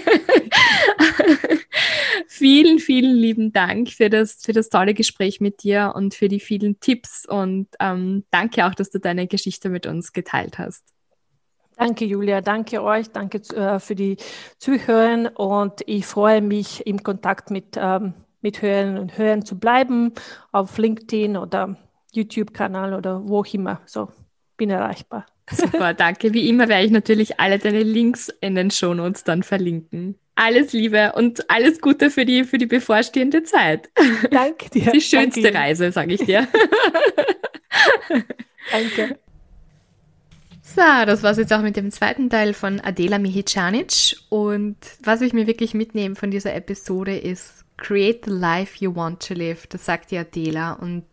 vielen, 2.27 2.79
vielen 2.79 3.15
lieben 3.15 3.53
Dank 3.53 3.91
für 3.91 4.09
das, 4.09 4.39
für 4.43 4.53
das 4.53 4.71
tolle 4.71 4.95
Gespräch 4.95 5.41
mit 5.41 5.63
dir 5.63 5.93
und 5.95 6.15
für 6.15 6.29
die 6.29 6.41
vielen 6.41 6.81
Tipps 6.81 7.27
und 7.27 7.69
ähm, 7.79 8.25
danke 8.31 8.67
auch, 8.67 8.75
dass 8.75 8.91
du 8.91 8.99
deine 8.99 9.27
Geschichte 9.27 9.69
mit 9.69 9.87
uns 9.87 10.13
geteilt 10.15 10.59
hast. 10.59 10.83
Danke, 11.77 12.05
Julia. 12.05 12.41
Danke 12.41 12.83
euch. 12.83 13.11
Danke 13.11 13.39
äh, 13.55 13.79
für 13.81 13.95
die 13.95 14.17
Zuhören 14.59 15.27
und 15.29 15.81
ich 15.87 16.07
freue 16.07 16.43
mich 16.43 16.87
im 16.87 17.03
Kontakt 17.03 17.51
mit 17.51 17.77
ähm, 17.77 18.15
mit 18.41 18.63
Hören 18.63 18.99
und 18.99 19.19
Hören 19.19 19.45
zu 19.45 19.59
bleiben, 19.59 20.13
auf 20.53 20.79
LinkedIn 20.79 21.37
oder 21.37 21.77
YouTube-Kanal 22.13 22.95
oder 22.95 23.27
wo 23.27 23.41
auch 23.41 23.47
immer. 23.47 23.81
So, 23.87 24.09
bin 24.57 24.71
erreichbar. 24.71 25.27
Super, 25.51 25.95
danke. 25.95 26.33
Wie 26.33 26.49
immer 26.49 26.69
werde 26.69 26.85
ich 26.85 26.93
natürlich 26.93 27.41
alle 27.41 27.59
deine 27.59 27.83
Links 27.83 28.29
in 28.41 28.55
den 28.55 28.71
Shownotes 28.71 29.25
dann 29.25 29.43
verlinken. 29.43 30.17
Alles 30.35 30.73
Liebe 30.73 31.13
und 31.15 31.51
alles 31.51 31.81
Gute 31.81 32.11
für 32.11 32.25
die, 32.25 32.45
für 32.45 32.59
die 32.59 32.67
bevorstehende 32.67 33.43
Zeit. 33.43 33.91
Danke 34.31 34.71
dir. 34.71 34.91
Die 34.93 35.01
schönste 35.01 35.43
danke. 35.43 35.59
Reise, 35.59 35.93
sage 35.93 36.15
ich 36.15 36.25
dir. 36.25 36.49
danke. 38.73 39.19
So, 40.63 40.83
das 41.05 41.23
war's 41.23 41.37
jetzt 41.37 41.53
auch 41.53 41.63
mit 41.63 41.77
dem 41.77 41.91
zweiten 41.91 42.31
Teil 42.31 42.55
von 42.55 42.81
Adela 42.81 43.19
Mihicanic. 43.19 44.17
Und 44.29 44.77
was 45.03 45.21
ich 45.21 45.33
mir 45.33 45.47
wirklich 45.47 45.75
mitnehme 45.75 46.15
von 46.15 46.31
dieser 46.31 46.55
Episode 46.55 47.19
ist, 47.19 47.65
Create 47.81 48.27
the 48.27 48.31
life 48.31 48.77
you 48.79 48.95
want 48.95 49.27
to 49.27 49.35
live, 49.35 49.67
das 49.67 49.85
sagt 49.85 50.13
die 50.13 50.19
Adela. 50.19 50.75
Und 50.75 51.05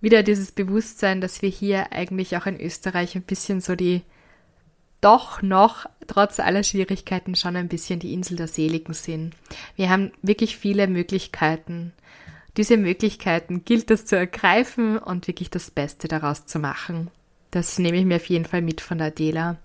wieder 0.00 0.22
dieses 0.22 0.52
Bewusstsein, 0.52 1.20
dass 1.20 1.42
wir 1.42 1.50
hier 1.50 1.92
eigentlich 1.92 2.36
auch 2.36 2.46
in 2.46 2.58
Österreich 2.58 3.16
ein 3.16 3.22
bisschen 3.22 3.60
so 3.60 3.74
die, 3.74 4.02
doch 5.00 5.42
noch, 5.42 5.86
trotz 6.06 6.40
aller 6.40 6.62
Schwierigkeiten, 6.62 7.34
schon 7.34 7.56
ein 7.56 7.68
bisschen 7.68 7.98
die 7.98 8.14
Insel 8.14 8.36
der 8.36 8.48
Seligen 8.48 8.94
sind. 8.94 9.34
Wir 9.74 9.90
haben 9.90 10.12
wirklich 10.22 10.56
viele 10.56 10.86
Möglichkeiten. 10.86 11.92
Diese 12.56 12.76
Möglichkeiten 12.76 13.64
gilt 13.64 13.90
es 13.90 14.06
zu 14.06 14.16
ergreifen 14.16 14.98
und 14.98 15.26
wirklich 15.26 15.50
das 15.50 15.70
Beste 15.70 16.08
daraus 16.08 16.46
zu 16.46 16.58
machen. 16.58 17.10
Das 17.50 17.78
nehme 17.78 17.98
ich 17.98 18.04
mir 18.04 18.16
auf 18.16 18.26
jeden 18.26 18.44
Fall 18.44 18.62
mit 18.62 18.80
von 18.80 18.98
der 18.98 19.08
Adela. 19.08 19.56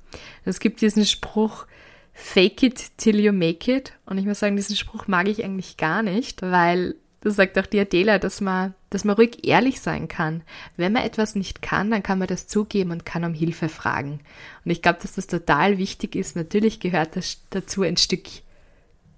Es 0.43 0.59
gibt 0.59 0.81
diesen 0.81 1.05
Spruch, 1.05 1.65
Fake 2.13 2.63
it 2.63 2.97
till 2.97 3.19
you 3.19 3.31
make 3.31 3.71
it. 3.71 3.93
Und 4.05 4.17
ich 4.17 4.25
muss 4.25 4.39
sagen, 4.39 4.55
diesen 4.55 4.75
Spruch 4.75 5.07
mag 5.07 5.27
ich 5.27 5.43
eigentlich 5.43 5.77
gar 5.77 6.03
nicht, 6.03 6.41
weil 6.41 6.95
Das 7.21 7.35
sagt 7.35 7.57
auch 7.59 7.67
die 7.67 7.79
Adela, 7.79 8.17
dass 8.17 8.41
man, 8.41 8.73
dass 8.89 9.03
man 9.03 9.15
ruhig 9.15 9.47
ehrlich 9.47 9.79
sein 9.79 10.07
kann. 10.07 10.41
Wenn 10.75 10.93
man 10.93 11.03
etwas 11.03 11.35
nicht 11.35 11.61
kann, 11.61 11.91
dann 11.91 12.01
kann 12.01 12.17
man 12.17 12.27
das 12.27 12.47
zugeben 12.47 12.89
und 12.91 13.05
kann 13.05 13.23
um 13.23 13.35
Hilfe 13.35 13.69
fragen. 13.69 14.21
Und 14.65 14.71
ich 14.71 14.81
glaube, 14.81 14.99
dass 15.01 15.13
das 15.13 15.27
total 15.27 15.77
wichtig 15.77 16.15
ist. 16.15 16.35
Natürlich 16.35 16.79
gehört 16.79 17.15
das 17.15 17.41
dazu 17.51 17.83
ein 17.83 17.97
Stück 17.97 18.25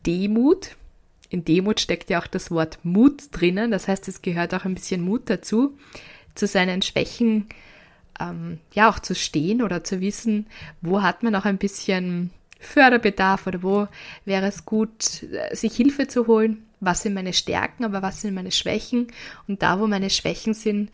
Demut. 0.06 0.75
In 1.29 1.45
Demut 1.45 1.79
steckt 1.79 2.10
ja 2.10 2.21
auch 2.21 2.27
das 2.27 2.51
Wort 2.51 2.77
Mut 2.84 3.23
drinnen. 3.32 3.71
Das 3.71 3.88
heißt, 3.88 4.10
es 4.10 4.21
gehört 4.21 4.53
auch 4.53 4.65
ein 4.65 4.75
bisschen 4.75 5.01
Mut 5.01 5.29
dazu, 5.29 5.77
zu 6.36 6.45
seinen 6.45 6.82
Schwächen 6.82 7.47
ähm, 8.19 8.60
ja 8.73 8.89
auch 8.89 8.99
zu 8.99 9.15
stehen 9.15 9.62
oder 9.62 9.86
zu 9.86 10.01
wissen, 10.01 10.47
wo 10.82 11.01
hat 11.01 11.23
man 11.23 11.36
auch 11.36 11.45
ein 11.45 11.58
bisschen 11.58 12.32
Förderbedarf 12.63 13.47
oder 13.47 13.63
wo 13.63 13.88
wäre 14.26 14.47
es 14.47 14.65
gut, 14.65 15.23
äh, 15.23 15.56
sich 15.56 15.76
Hilfe 15.76 16.08
zu 16.08 16.28
holen. 16.28 16.65
Was 16.80 17.04
sind 17.04 17.13
meine 17.13 17.34
Stärken, 17.34 17.86
aber 17.86 18.02
was 18.02 18.21
sind 18.21 18.34
meine 18.34 18.52
Schwächen? 18.52 19.08
Und 19.47 19.62
da, 19.62 19.80
wo 19.80 19.88
meine 19.88 20.10
Schwächen 20.10 20.54
sind, 20.54 20.91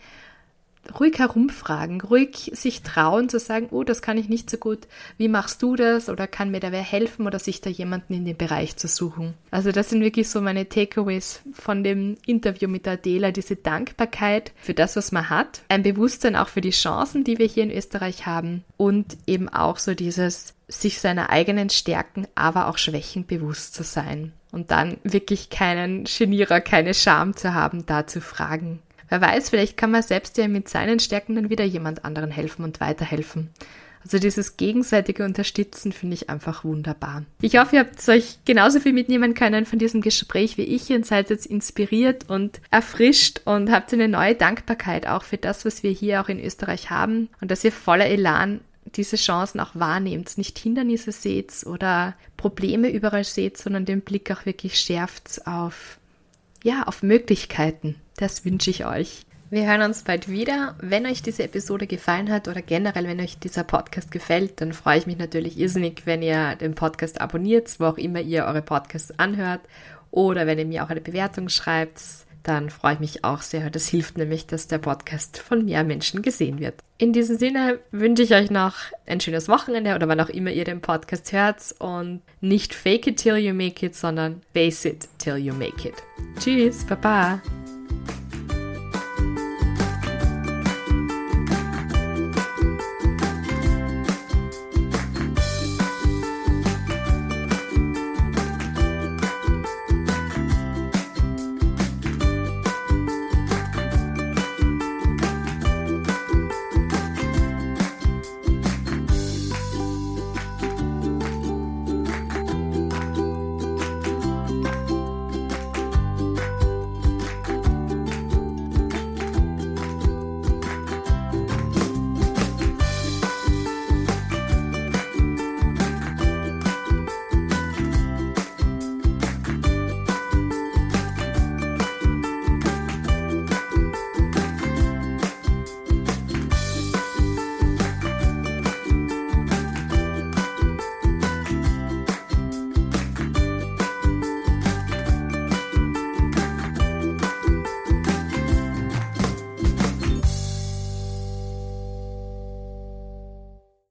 ruhig 1.00 1.20
herumfragen, 1.20 2.02
ruhig 2.02 2.52
sich 2.54 2.82
trauen 2.82 3.30
zu 3.30 3.40
sagen, 3.40 3.68
oh, 3.72 3.84
das 3.84 4.02
kann 4.02 4.18
ich 4.18 4.30
nicht 4.30 4.50
so 4.50 4.58
gut, 4.58 4.88
wie 5.18 5.28
machst 5.28 5.62
du 5.62 5.76
das 5.76 6.10
oder 6.10 6.28
kann 6.28 6.52
mir 6.52 6.60
da 6.60 6.72
wer 6.72 6.82
helfen 6.82 7.28
oder 7.28 7.40
sich 7.40 7.62
da 7.62 7.70
jemanden 7.70 8.14
in 8.14 8.26
den 8.26 8.38
Bereich 8.38 8.76
zu 8.78 8.88
suchen. 8.88 9.34
Also 9.52 9.72
das 9.72 9.90
sind 9.90 10.02
wirklich 10.02 10.30
so 10.30 10.42
meine 10.42 10.68
Takeaways 10.68 11.42
von 11.54 11.84
dem 11.84 12.18
Interview 12.26 12.68
mit 12.68 12.88
Adela, 12.88 13.32
diese 13.32 13.56
Dankbarkeit 13.56 14.52
für 14.56 14.74
das, 14.74 14.96
was 14.96 15.12
man 15.12 15.30
hat, 15.30 15.62
ein 15.70 15.84
Bewusstsein 15.84 16.36
auch 16.36 16.48
für 16.48 16.62
die 16.62 16.70
Chancen, 16.72 17.24
die 17.24 17.38
wir 17.38 17.46
hier 17.46 17.64
in 17.64 17.72
Österreich 17.72 18.26
haben 18.26 18.64
und 18.78 19.18
eben 19.28 19.50
auch 19.50 19.78
so 19.78 19.94
dieses 19.94 20.54
sich 20.68 21.00
seiner 21.00 21.32
eigenen 21.32 21.70
Stärken, 21.70 22.28
aber 22.36 22.68
auch 22.68 22.78
Schwächen 22.78 23.26
bewusst 23.26 23.74
zu 23.74 23.84
sein 23.84 24.34
und 24.52 24.72
dann 24.72 24.98
wirklich 25.04 25.50
keinen 25.50 26.06
Genierer, 26.06 26.62
keine 26.62 26.94
Scham 26.94 27.36
zu 27.36 27.54
haben, 27.54 27.86
da 27.86 28.08
zu 28.08 28.22
fragen, 28.22 28.80
Wer 29.10 29.22
weiß, 29.22 29.50
vielleicht 29.50 29.78
kann 29.78 29.92
man 29.92 30.04
selbst 30.04 30.38
ja 30.38 30.48
mit 30.48 30.70
seinen 30.70 31.00
Stärken 31.00 31.36
dann 31.36 31.50
wieder 31.50 31.66
jemand 31.66 32.06
anderen 32.06 32.32
helfen 32.32 32.64
und 32.64 32.80
weiterhelfen. 32.80 33.50
Also 34.04 34.18
dieses 34.18 34.56
gegenseitige 34.56 35.26
Unterstützen 35.26 35.92
finde 35.92 36.14
ich 36.14 36.30
einfach 36.30 36.64
wunderbar. 36.64 37.26
Ich 37.42 37.58
hoffe, 37.58 37.76
ihr 37.76 37.82
habt 37.82 38.08
euch 38.08 38.40
genauso 38.46 38.80
viel 38.80 38.94
mitnehmen 38.94 39.34
können 39.34 39.66
von 39.66 39.78
diesem 39.78 40.02
Gespräch 40.02 40.58
wie 40.58 40.64
ich 40.64 40.90
und 40.90 41.06
seid 41.06 41.30
jetzt 41.30 41.46
inspiriert 41.46 42.30
und 42.30 42.62
erfrischt 42.72 43.42
und 43.46 43.70
habt 43.70 43.94
eine 43.94 44.08
neue 44.08 44.36
Dankbarkeit 44.36 45.06
auch 45.06 45.24
für 45.24 45.38
das, 45.38 45.66
was 45.66 45.84
wir 45.84 45.92
hier 45.92 46.22
auch 46.22 46.30
in 46.30 46.40
Österreich 46.40 46.90
haben 46.90 47.30
und 47.42 47.52
dass 47.52 47.64
ihr 47.64 47.74
voller 47.74 48.06
Elan 48.06 48.62
diese 48.96 49.18
Chancen 49.18 49.60
auch 49.60 49.76
wahrnehmt, 49.76 50.38
nicht 50.38 50.58
Hindernisse 50.58 51.12
seht 51.12 51.66
oder 51.66 52.16
Probleme 52.38 52.90
überall 52.90 53.26
seht, 53.26 53.58
sondern 53.58 53.86
den 53.86 54.02
Blick 54.02 54.32
auch 54.32 54.46
wirklich 54.46 54.80
schärft 54.80 55.46
auf 55.46 56.00
ja, 56.64 56.84
auf 56.84 57.04
Möglichkeiten. 57.04 57.96
Das 58.20 58.44
wünsche 58.44 58.70
ich 58.70 58.86
euch. 58.86 59.22
Wir 59.50 59.66
hören 59.66 59.82
uns 59.82 60.04
bald 60.04 60.28
wieder. 60.30 60.76
Wenn 60.82 61.06
euch 61.06 61.24
diese 61.24 61.44
Episode 61.44 61.88
gefallen 61.88 62.30
hat 62.30 62.48
oder 62.48 62.62
generell, 62.62 63.08
wenn 63.08 63.22
euch 63.22 63.40
dieser 63.40 63.64
Podcast 63.64 64.12
gefällt, 64.12 64.60
dann 64.62 64.74
freue 64.74 65.00
ich 65.00 65.08
mich 65.08 65.18
natürlich 65.18 65.58
irrsinnig, 65.58 66.02
wenn 66.06 66.22
ihr 66.22 66.56
den 66.56 66.76
Podcast 66.76 67.22
abonniert, 67.22 67.80
wo 67.80 67.86
auch 67.86 67.98
immer 67.98 68.20
ihr 68.20 68.44
eure 68.44 68.62
Podcasts 68.62 69.18
anhört 69.18 69.62
oder 70.12 70.46
wenn 70.46 70.60
ihr 70.60 70.66
mir 70.66 70.84
auch 70.84 70.90
eine 70.90 71.02
Bewertung 71.02 71.48
schreibt 71.48 72.02
dann 72.44 72.70
freue 72.70 72.94
ich 72.94 73.00
mich 73.00 73.24
auch 73.24 73.42
sehr. 73.42 73.70
Das 73.70 73.88
hilft 73.88 74.18
nämlich, 74.18 74.48
dass 74.48 74.68
der 74.68 74.78
Podcast 74.78 75.38
von 75.38 75.66
mehr 75.66 75.84
Menschen 75.84 76.22
gesehen 76.22 76.60
wird. 76.60 76.76
In 76.98 77.14
diesem 77.14 77.38
Sinne 77.38 77.80
wünsche 77.92 78.24
ich 78.24 78.34
euch 78.34 78.50
noch 78.50 78.76
ein 79.06 79.20
schönes 79.20 79.48
Wochenende 79.48 79.96
oder 79.96 80.08
wann 80.08 80.20
auch 80.20 80.30
immer 80.30 80.52
ihr 80.52 80.64
den 80.64 80.82
Podcast 80.82 81.32
hört 81.32 81.76
und 81.80 82.22
nicht 82.42 82.74
fake 82.74 83.08
it 83.08 83.18
till 83.18 83.38
you 83.38 83.54
make 83.54 83.86
it, 83.86 83.96
sondern 83.96 84.42
face 84.54 84.86
it 84.86 85.08
till 85.18 85.38
you 85.38 85.54
make 85.54 85.88
it. 85.88 85.96
Tschüss, 86.40 86.86
Baba. 86.86 87.42